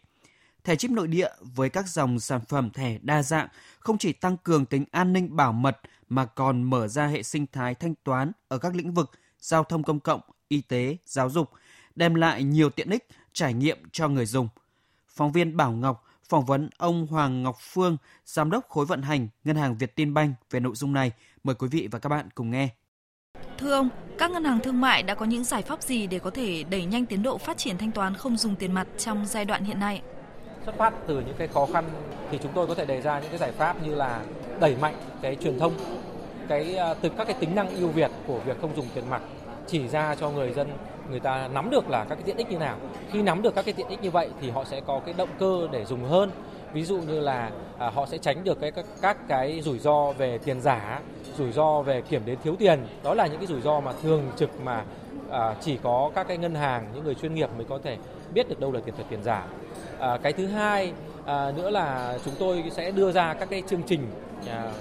Thẻ 0.63 0.75
chip 0.75 0.91
nội 0.91 1.07
địa 1.07 1.29
với 1.41 1.69
các 1.69 1.87
dòng 1.87 2.19
sản 2.19 2.41
phẩm 2.49 2.69
thẻ 2.69 2.97
đa 3.01 3.23
dạng 3.23 3.47
không 3.79 3.97
chỉ 3.97 4.13
tăng 4.13 4.37
cường 4.37 4.65
tính 4.65 4.85
an 4.91 5.13
ninh 5.13 5.35
bảo 5.35 5.51
mật 5.51 5.79
mà 6.09 6.25
còn 6.25 6.63
mở 6.63 6.87
ra 6.87 7.07
hệ 7.07 7.23
sinh 7.23 7.45
thái 7.51 7.75
thanh 7.75 7.93
toán 8.03 8.31
ở 8.47 8.57
các 8.57 8.75
lĩnh 8.75 8.93
vực 8.93 9.11
giao 9.39 9.63
thông 9.63 9.83
công 9.83 9.99
cộng, 9.99 10.21
y 10.47 10.61
tế, 10.61 10.97
giáo 11.05 11.29
dục, 11.29 11.51
đem 11.95 12.15
lại 12.15 12.43
nhiều 12.43 12.69
tiện 12.69 12.89
ích, 12.89 13.07
trải 13.33 13.53
nghiệm 13.53 13.77
cho 13.91 14.07
người 14.07 14.25
dùng. 14.25 14.47
Phóng 15.07 15.31
viên 15.31 15.57
Bảo 15.57 15.71
Ngọc 15.71 16.06
phỏng 16.29 16.45
vấn 16.45 16.69
ông 16.77 17.07
Hoàng 17.07 17.43
Ngọc 17.43 17.55
Phương, 17.59 17.97
giám 18.25 18.51
đốc 18.51 18.69
khối 18.69 18.85
vận 18.85 19.01
hành 19.01 19.27
Ngân 19.43 19.55
hàng 19.55 19.77
Việt 19.77 19.95
Tiên 19.95 20.13
Banh 20.13 20.33
về 20.51 20.59
nội 20.59 20.75
dung 20.75 20.93
này. 20.93 21.11
Mời 21.43 21.55
quý 21.55 21.67
vị 21.71 21.87
và 21.91 21.99
các 21.99 22.09
bạn 22.09 22.29
cùng 22.35 22.51
nghe. 22.51 22.69
Thưa 23.57 23.73
ông, 23.73 23.89
các 24.17 24.31
ngân 24.31 24.43
hàng 24.43 24.59
thương 24.59 24.81
mại 24.81 25.03
đã 25.03 25.15
có 25.15 25.25
những 25.25 25.43
giải 25.43 25.61
pháp 25.61 25.81
gì 25.81 26.07
để 26.07 26.19
có 26.19 26.29
thể 26.29 26.63
đẩy 26.63 26.85
nhanh 26.85 27.05
tiến 27.05 27.23
độ 27.23 27.37
phát 27.37 27.57
triển 27.57 27.77
thanh 27.77 27.91
toán 27.91 28.15
không 28.15 28.37
dùng 28.37 28.55
tiền 28.55 28.73
mặt 28.73 28.87
trong 28.97 29.25
giai 29.25 29.45
đoạn 29.45 29.63
hiện 29.63 29.79
nay? 29.79 30.01
Xuất 30.65 30.77
phát 30.77 30.93
từ 31.07 31.19
những 31.19 31.35
cái 31.37 31.47
khó 31.47 31.67
khăn 31.73 31.89
thì 32.31 32.39
chúng 32.43 32.51
tôi 32.55 32.67
có 32.67 32.75
thể 32.75 32.85
đề 32.85 33.01
ra 33.01 33.19
những 33.19 33.29
cái 33.29 33.39
giải 33.39 33.51
pháp 33.51 33.83
như 33.83 33.95
là 33.95 34.21
đẩy 34.59 34.75
mạnh 34.75 34.95
cái 35.21 35.35
truyền 35.35 35.59
thông, 35.59 35.73
cái 36.47 36.75
à, 36.75 36.93
từ 36.93 37.09
các 37.17 37.27
cái 37.27 37.37
tính 37.39 37.55
năng 37.55 37.75
ưu 37.75 37.89
việt 37.89 38.11
của 38.27 38.39
việc 38.39 38.61
không 38.61 38.75
dùng 38.75 38.87
tiền 38.95 39.09
mặt 39.09 39.21
chỉ 39.67 39.87
ra 39.87 40.15
cho 40.15 40.29
người 40.29 40.53
dân 40.53 40.67
người 41.09 41.19
ta 41.19 41.49
nắm 41.53 41.69
được 41.69 41.89
là 41.89 42.05
các 42.09 42.15
cái 42.15 42.23
tiện 42.25 42.37
ích 42.37 42.51
như 42.51 42.57
nào. 42.57 42.77
Khi 43.11 43.21
nắm 43.21 43.41
được 43.41 43.55
các 43.55 43.65
cái 43.65 43.73
tiện 43.73 43.87
ích 43.87 44.01
như 44.01 44.11
vậy 44.11 44.29
thì 44.41 44.49
họ 44.49 44.63
sẽ 44.63 44.81
có 44.81 44.99
cái 45.05 45.13
động 45.17 45.29
cơ 45.39 45.67
để 45.71 45.85
dùng 45.85 46.03
hơn. 46.03 46.31
Ví 46.73 46.83
dụ 46.83 46.97
như 46.97 47.19
là 47.19 47.51
à, 47.77 47.89
họ 47.89 48.05
sẽ 48.05 48.17
tránh 48.17 48.43
được 48.43 48.59
cái 48.61 48.71
các, 48.71 48.85
các 49.01 49.17
cái 49.27 49.61
rủi 49.61 49.79
ro 49.79 50.11
về 50.11 50.37
tiền 50.37 50.61
giả, 50.61 50.99
rủi 51.37 51.51
ro 51.51 51.81
về 51.81 52.01
kiểm 52.01 52.21
đến 52.25 52.37
thiếu 52.43 52.55
tiền. 52.59 52.87
Đó 53.03 53.13
là 53.13 53.27
những 53.27 53.37
cái 53.37 53.47
rủi 53.47 53.61
ro 53.61 53.79
mà 53.79 53.93
thường 54.01 54.31
trực 54.35 54.49
mà 54.63 54.83
à, 55.31 55.55
chỉ 55.61 55.77
có 55.83 56.11
các 56.15 56.27
cái 56.27 56.37
ngân 56.37 56.55
hàng, 56.55 56.87
những 56.95 57.03
người 57.03 57.15
chuyên 57.15 57.35
nghiệp 57.35 57.49
mới 57.57 57.65
có 57.65 57.79
thể 57.83 57.97
biết 58.33 58.49
được 58.49 58.59
đâu 58.59 58.71
là 58.71 58.79
tiền 58.85 58.95
thật 58.97 59.03
tiền 59.09 59.23
giả. 59.23 59.45
À, 59.99 60.17
cái 60.23 60.33
thứ 60.33 60.47
hai 60.47 60.93
à, 61.25 61.51
nữa 61.51 61.69
là 61.69 62.17
chúng 62.25 62.33
tôi 62.39 62.63
sẽ 62.71 62.91
đưa 62.91 63.11
ra 63.11 63.33
các 63.33 63.49
cái 63.49 63.63
chương 63.69 63.81
trình 63.83 64.07
à, 64.47 64.71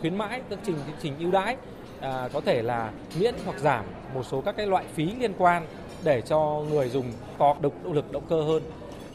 khuyến 0.00 0.18
mãi, 0.18 0.40
các 0.50 0.58
chương 0.66 0.76
trình 1.02 1.12
ưu 1.18 1.30
đãi 1.30 1.56
à, 2.00 2.28
có 2.32 2.40
thể 2.40 2.62
là 2.62 2.90
miễn 3.20 3.34
hoặc 3.44 3.58
giảm 3.58 3.84
một 4.14 4.22
số 4.30 4.40
các 4.40 4.56
cái 4.56 4.66
loại 4.66 4.84
phí 4.94 5.12
liên 5.20 5.32
quan 5.38 5.66
để 6.04 6.20
cho 6.20 6.62
người 6.70 6.88
dùng 6.88 7.12
có 7.38 7.56
động, 7.60 7.72
động 7.84 7.92
lực 7.92 8.12
động 8.12 8.22
cơ 8.28 8.42
hơn. 8.42 8.62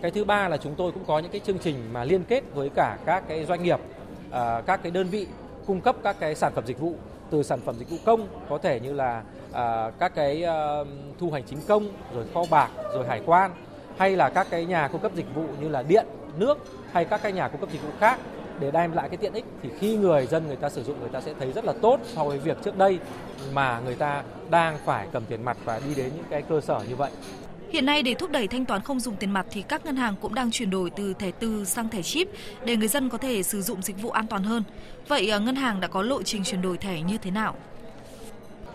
Cái 0.01 0.11
thứ 0.11 0.23
ba 0.23 0.47
là 0.47 0.57
chúng 0.57 0.75
tôi 0.75 0.91
cũng 0.91 1.05
có 1.05 1.19
những 1.19 1.31
cái 1.31 1.41
chương 1.45 1.59
trình 1.59 1.75
mà 1.93 2.03
liên 2.03 2.23
kết 2.23 2.43
với 2.53 2.69
cả 2.69 2.97
các 3.05 3.23
cái 3.27 3.45
doanh 3.45 3.63
nghiệp, 3.63 3.79
à, 4.31 4.61
các 4.65 4.83
cái 4.83 4.91
đơn 4.91 5.07
vị 5.07 5.27
cung 5.65 5.81
cấp 5.81 5.95
các 6.03 6.15
cái 6.19 6.35
sản 6.35 6.53
phẩm 6.55 6.65
dịch 6.67 6.79
vụ 6.79 6.95
từ 7.29 7.43
sản 7.43 7.59
phẩm 7.65 7.75
dịch 7.79 7.89
vụ 7.89 7.97
công 8.05 8.27
có 8.49 8.57
thể 8.57 8.79
như 8.79 8.93
là 8.93 9.23
à, 9.53 9.91
các 9.99 10.15
cái 10.15 10.43
à, 10.43 10.77
thu 11.19 11.31
hành 11.31 11.43
chính 11.43 11.59
công 11.67 11.89
rồi 12.15 12.25
kho 12.33 12.43
bạc 12.49 12.69
rồi 12.93 13.07
hải 13.07 13.21
quan 13.25 13.51
hay 13.97 14.15
là 14.15 14.29
các 14.29 14.47
cái 14.49 14.65
nhà 14.65 14.87
cung 14.87 15.01
cấp 15.01 15.11
dịch 15.15 15.35
vụ 15.35 15.45
như 15.61 15.69
là 15.69 15.83
điện 15.83 16.05
nước 16.37 16.57
hay 16.91 17.05
các 17.05 17.21
cái 17.23 17.31
nhà 17.31 17.47
cung 17.47 17.59
cấp 17.59 17.69
dịch 17.71 17.83
vụ 17.83 17.89
khác 17.99 18.19
để 18.61 18.71
đem 18.71 18.91
lại 18.91 19.09
cái 19.09 19.17
tiện 19.17 19.33
ích 19.33 19.45
thì 19.63 19.69
khi 19.79 19.95
người 19.95 20.27
dân 20.27 20.47
người 20.47 20.55
ta 20.55 20.69
sử 20.69 20.83
dụng 20.83 20.99
người 20.99 21.09
ta 21.09 21.21
sẽ 21.21 21.33
thấy 21.39 21.51
rất 21.51 21.65
là 21.65 21.73
tốt 21.81 21.99
so 22.05 22.23
với 22.23 22.37
việc 22.37 22.57
trước 22.63 22.77
đây 22.77 22.99
mà 23.53 23.81
người 23.85 23.95
ta 23.95 24.23
đang 24.49 24.77
phải 24.85 25.07
cầm 25.11 25.23
tiền 25.25 25.45
mặt 25.45 25.57
và 25.65 25.79
đi 25.87 25.95
đến 25.95 26.11
những 26.15 26.25
cái 26.29 26.41
cơ 26.41 26.61
sở 26.61 26.79
như 26.89 26.95
vậy. 26.95 27.11
Hiện 27.71 27.85
nay 27.85 28.03
để 28.03 28.13
thúc 28.13 28.31
đẩy 28.31 28.47
thanh 28.47 28.65
toán 28.65 28.81
không 28.81 28.99
dùng 28.99 29.15
tiền 29.15 29.31
mặt 29.31 29.45
thì 29.51 29.61
các 29.61 29.85
ngân 29.85 29.95
hàng 29.95 30.15
cũng 30.21 30.35
đang 30.35 30.51
chuyển 30.51 30.69
đổi 30.69 30.89
từ 30.89 31.13
thẻ 31.13 31.31
từ 31.31 31.65
sang 31.65 31.89
thẻ 31.89 32.01
chip 32.01 32.27
để 32.65 32.75
người 32.75 32.87
dân 32.87 33.09
có 33.09 33.17
thể 33.17 33.43
sử 33.43 33.61
dụng 33.61 33.81
dịch 33.81 34.01
vụ 34.01 34.09
an 34.09 34.27
toàn 34.27 34.43
hơn. 34.43 34.63
Vậy 35.07 35.29
ờ, 35.29 35.39
ngân 35.39 35.55
hàng 35.55 35.79
đã 35.79 35.87
có 35.87 36.01
lộ 36.01 36.23
trình 36.23 36.43
chuyển 36.43 36.61
đổi 36.61 36.77
thẻ 36.77 37.01
như 37.01 37.17
thế 37.17 37.31
nào? 37.31 37.55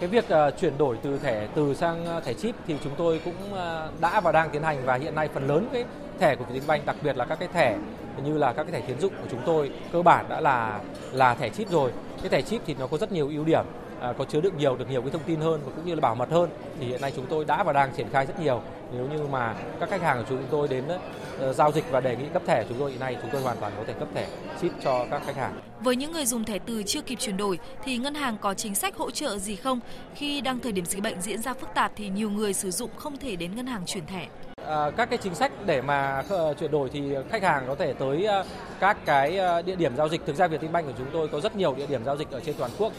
Cái 0.00 0.08
việc 0.08 0.24
uh, 0.24 0.60
chuyển 0.60 0.78
đổi 0.78 0.96
từ 1.02 1.18
thẻ 1.18 1.48
từ 1.54 1.74
sang 1.74 2.06
thẻ 2.24 2.34
chip 2.34 2.54
thì 2.66 2.76
chúng 2.84 2.92
tôi 2.96 3.20
cũng 3.24 3.34
uh, 3.52 4.00
đã 4.00 4.20
và 4.20 4.32
đang 4.32 4.50
tiến 4.50 4.62
hành 4.62 4.82
và 4.84 4.94
hiện 4.94 5.14
nay 5.14 5.28
phần 5.34 5.48
lớn 5.48 5.68
cái 5.72 5.84
thẻ 6.20 6.36
của 6.36 6.44
Vietinbank 6.44 6.86
đặc 6.86 6.96
biệt 7.02 7.16
là 7.16 7.24
các 7.24 7.38
cái 7.38 7.48
thẻ 7.52 7.78
như 8.24 8.38
là 8.38 8.52
các 8.52 8.62
cái 8.62 8.72
thẻ 8.72 8.86
tiến 8.86 9.00
dụng 9.00 9.12
của 9.22 9.28
chúng 9.30 9.40
tôi 9.46 9.70
cơ 9.92 10.02
bản 10.02 10.26
đã 10.28 10.40
là 10.40 10.80
là 11.12 11.34
thẻ 11.34 11.48
chip 11.48 11.70
rồi. 11.70 11.92
Cái 12.20 12.28
thẻ 12.28 12.42
chip 12.42 12.62
thì 12.66 12.74
nó 12.78 12.86
có 12.86 12.98
rất 12.98 13.12
nhiều 13.12 13.28
ưu 13.28 13.44
điểm 13.44 13.64
à, 14.00 14.12
có 14.18 14.24
chứa 14.24 14.40
đựng 14.40 14.58
nhiều 14.58 14.76
được 14.76 14.90
nhiều 14.90 15.02
cái 15.02 15.10
thông 15.10 15.22
tin 15.22 15.40
hơn 15.40 15.60
và 15.64 15.72
cũng 15.76 15.86
như 15.86 15.94
là 15.94 16.00
bảo 16.00 16.14
mật 16.14 16.30
hơn 16.30 16.50
thì 16.80 16.86
hiện 16.86 17.00
nay 17.00 17.12
chúng 17.16 17.26
tôi 17.26 17.44
đã 17.44 17.62
và 17.62 17.72
đang 17.72 17.92
triển 17.96 18.08
khai 18.12 18.26
rất 18.26 18.40
nhiều 18.40 18.62
nếu 18.92 19.06
như 19.06 19.26
mà 19.30 19.54
các 19.80 19.90
khách 19.90 20.02
hàng 20.02 20.18
của 20.18 20.24
chúng 20.28 20.42
tôi 20.50 20.68
đến 20.68 20.84
uh, 20.86 21.54
giao 21.54 21.72
dịch 21.72 21.84
và 21.90 22.00
đề 22.00 22.16
nghị 22.16 22.24
cấp 22.32 22.42
thẻ 22.46 22.64
chúng 22.68 22.78
tôi 22.78 22.90
hiện 22.90 23.00
nay 23.00 23.16
chúng 23.22 23.30
tôi 23.30 23.42
hoàn 23.42 23.56
toàn 23.60 23.72
có 23.76 23.84
thể 23.86 23.92
cấp 23.92 24.08
thẻ 24.14 24.26
chip 24.60 24.72
cho 24.84 25.06
các 25.10 25.22
khách 25.26 25.36
hàng. 25.36 25.60
Với 25.80 25.96
những 25.96 26.12
người 26.12 26.26
dùng 26.26 26.44
thẻ 26.44 26.58
từ 26.58 26.82
chưa 26.82 27.02
kịp 27.02 27.16
chuyển 27.16 27.36
đổi 27.36 27.58
thì 27.84 27.98
ngân 27.98 28.14
hàng 28.14 28.36
có 28.40 28.54
chính 28.54 28.74
sách 28.74 28.96
hỗ 28.96 29.10
trợ 29.10 29.38
gì 29.38 29.56
không? 29.56 29.80
Khi 30.14 30.40
đang 30.40 30.60
thời 30.60 30.72
điểm 30.72 30.84
dịch 30.84 31.02
bệnh 31.02 31.20
diễn 31.20 31.42
ra 31.42 31.54
phức 31.54 31.68
tạp 31.74 31.92
thì 31.96 32.08
nhiều 32.08 32.30
người 32.30 32.54
sử 32.54 32.70
dụng 32.70 32.90
không 32.96 33.16
thể 33.16 33.36
đến 33.36 33.56
ngân 33.56 33.66
hàng 33.66 33.82
chuyển 33.86 34.06
thẻ. 34.06 34.26
Ờ, 34.66 34.92
các 34.96 35.10
cái 35.10 35.18
chính 35.18 35.34
sách 35.34 35.52
để 35.66 35.82
mà 35.82 36.22
ờ, 36.28 36.54
chuyển 36.54 36.70
đổi 36.70 36.88
thì 36.88 37.16
khách 37.30 37.42
hàng 37.42 37.64
có 37.66 37.74
thể 37.74 37.92
tới 37.92 38.24
ờ, 38.24 38.44
các 38.80 38.96
cái 39.04 39.40
địa 39.62 39.76
điểm 39.76 39.96
giao 39.96 40.08
dịch. 40.08 40.26
Thực 40.26 40.36
ra 40.36 40.46
Vietinbank 40.46 40.86
của 40.86 40.92
chúng 40.98 41.06
tôi 41.12 41.28
có 41.28 41.40
rất 41.40 41.56
nhiều 41.56 41.74
địa 41.74 41.86
điểm 41.86 42.04
giao 42.04 42.16
dịch 42.16 42.30
ở 42.30 42.40
trên 42.40 42.54
toàn 42.58 42.70
quốc. 42.78 42.92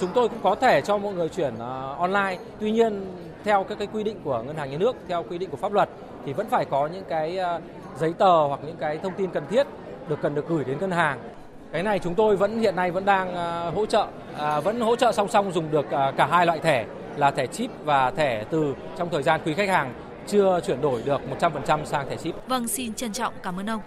Chúng 0.00 0.10
tôi 0.14 0.28
cũng 0.28 0.38
có 0.42 0.54
thể 0.54 0.80
cho 0.80 0.98
mọi 0.98 1.14
người 1.14 1.28
chuyển 1.28 1.54
online. 1.98 2.38
Tuy 2.60 2.70
nhiên 2.70 3.06
theo 3.44 3.64
các 3.64 3.78
cái 3.78 3.88
quy 3.92 4.02
định 4.02 4.16
của 4.24 4.42
ngân 4.42 4.56
hàng 4.56 4.70
nhà 4.70 4.78
nước, 4.78 4.96
theo 5.08 5.22
quy 5.22 5.38
định 5.38 5.50
của 5.50 5.56
pháp 5.56 5.72
luật 5.72 5.88
thì 6.26 6.32
vẫn 6.32 6.48
phải 6.48 6.64
có 6.64 6.86
những 6.86 7.04
cái 7.08 7.38
giấy 7.98 8.12
tờ 8.18 8.46
hoặc 8.46 8.60
những 8.66 8.76
cái 8.76 8.98
thông 8.98 9.12
tin 9.12 9.30
cần 9.30 9.44
thiết 9.50 9.66
được 10.08 10.18
cần 10.22 10.34
được 10.34 10.48
gửi 10.48 10.64
đến 10.64 10.78
ngân 10.80 10.90
hàng. 10.90 11.18
Cái 11.72 11.82
này 11.82 11.98
chúng 11.98 12.14
tôi 12.14 12.36
vẫn 12.36 12.60
hiện 12.60 12.76
nay 12.76 12.90
vẫn 12.90 13.04
đang 13.04 13.34
hỗ 13.74 13.86
trợ, 13.86 14.06
vẫn 14.64 14.80
hỗ 14.80 14.96
trợ 14.96 15.12
song 15.12 15.28
song 15.28 15.52
dùng 15.52 15.70
được 15.70 15.86
cả 16.16 16.26
hai 16.30 16.46
loại 16.46 16.58
thẻ 16.58 16.84
là 17.16 17.30
thẻ 17.30 17.46
chip 17.46 17.70
và 17.84 18.10
thẻ 18.10 18.44
từ 18.50 18.74
trong 18.98 19.08
thời 19.10 19.22
gian 19.22 19.40
quý 19.44 19.54
khách 19.54 19.68
hàng 19.68 19.92
chưa 20.30 20.60
chuyển 20.66 20.80
đổi 20.80 21.02
được 21.02 21.20
100% 21.40 21.84
sang 21.84 22.08
thẻ 22.08 22.16
chip. 22.16 22.34
Vâng, 22.48 22.68
xin 22.68 22.94
trân 22.94 23.12
trọng 23.12 23.34
cảm 23.42 23.60
ơn 23.60 23.70
ông. 23.70 23.80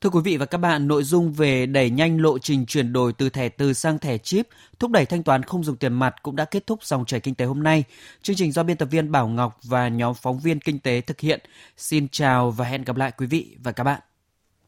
Thưa 0.00 0.10
quý 0.10 0.20
vị 0.24 0.36
và 0.36 0.46
các 0.46 0.58
bạn, 0.58 0.88
nội 0.88 1.02
dung 1.02 1.32
về 1.32 1.66
đẩy 1.66 1.90
nhanh 1.90 2.20
lộ 2.20 2.38
trình 2.38 2.66
chuyển 2.66 2.92
đổi 2.92 3.12
từ 3.12 3.30
thẻ 3.30 3.48
từ 3.48 3.72
sang 3.72 3.98
thẻ 3.98 4.18
chip, 4.18 4.48
thúc 4.78 4.90
đẩy 4.90 5.06
thanh 5.06 5.22
toán 5.22 5.42
không 5.42 5.64
dùng 5.64 5.76
tiền 5.76 5.92
mặt 5.92 6.14
cũng 6.22 6.36
đã 6.36 6.44
kết 6.44 6.66
thúc 6.66 6.84
dòng 6.84 7.04
chảy 7.04 7.20
kinh 7.20 7.34
tế 7.34 7.44
hôm 7.44 7.62
nay. 7.62 7.84
Chương 8.22 8.36
trình 8.36 8.52
do 8.52 8.62
biên 8.62 8.76
tập 8.76 8.88
viên 8.90 9.12
Bảo 9.12 9.28
Ngọc 9.28 9.58
và 9.62 9.88
nhóm 9.88 10.14
phóng 10.14 10.38
viên 10.38 10.60
kinh 10.60 10.78
tế 10.78 11.00
thực 11.00 11.20
hiện. 11.20 11.40
Xin 11.76 12.08
chào 12.08 12.50
và 12.50 12.64
hẹn 12.64 12.84
gặp 12.84 12.96
lại 12.96 13.12
quý 13.18 13.26
vị 13.26 13.56
và 13.62 13.72
các 13.72 13.84
bạn. 13.84 14.00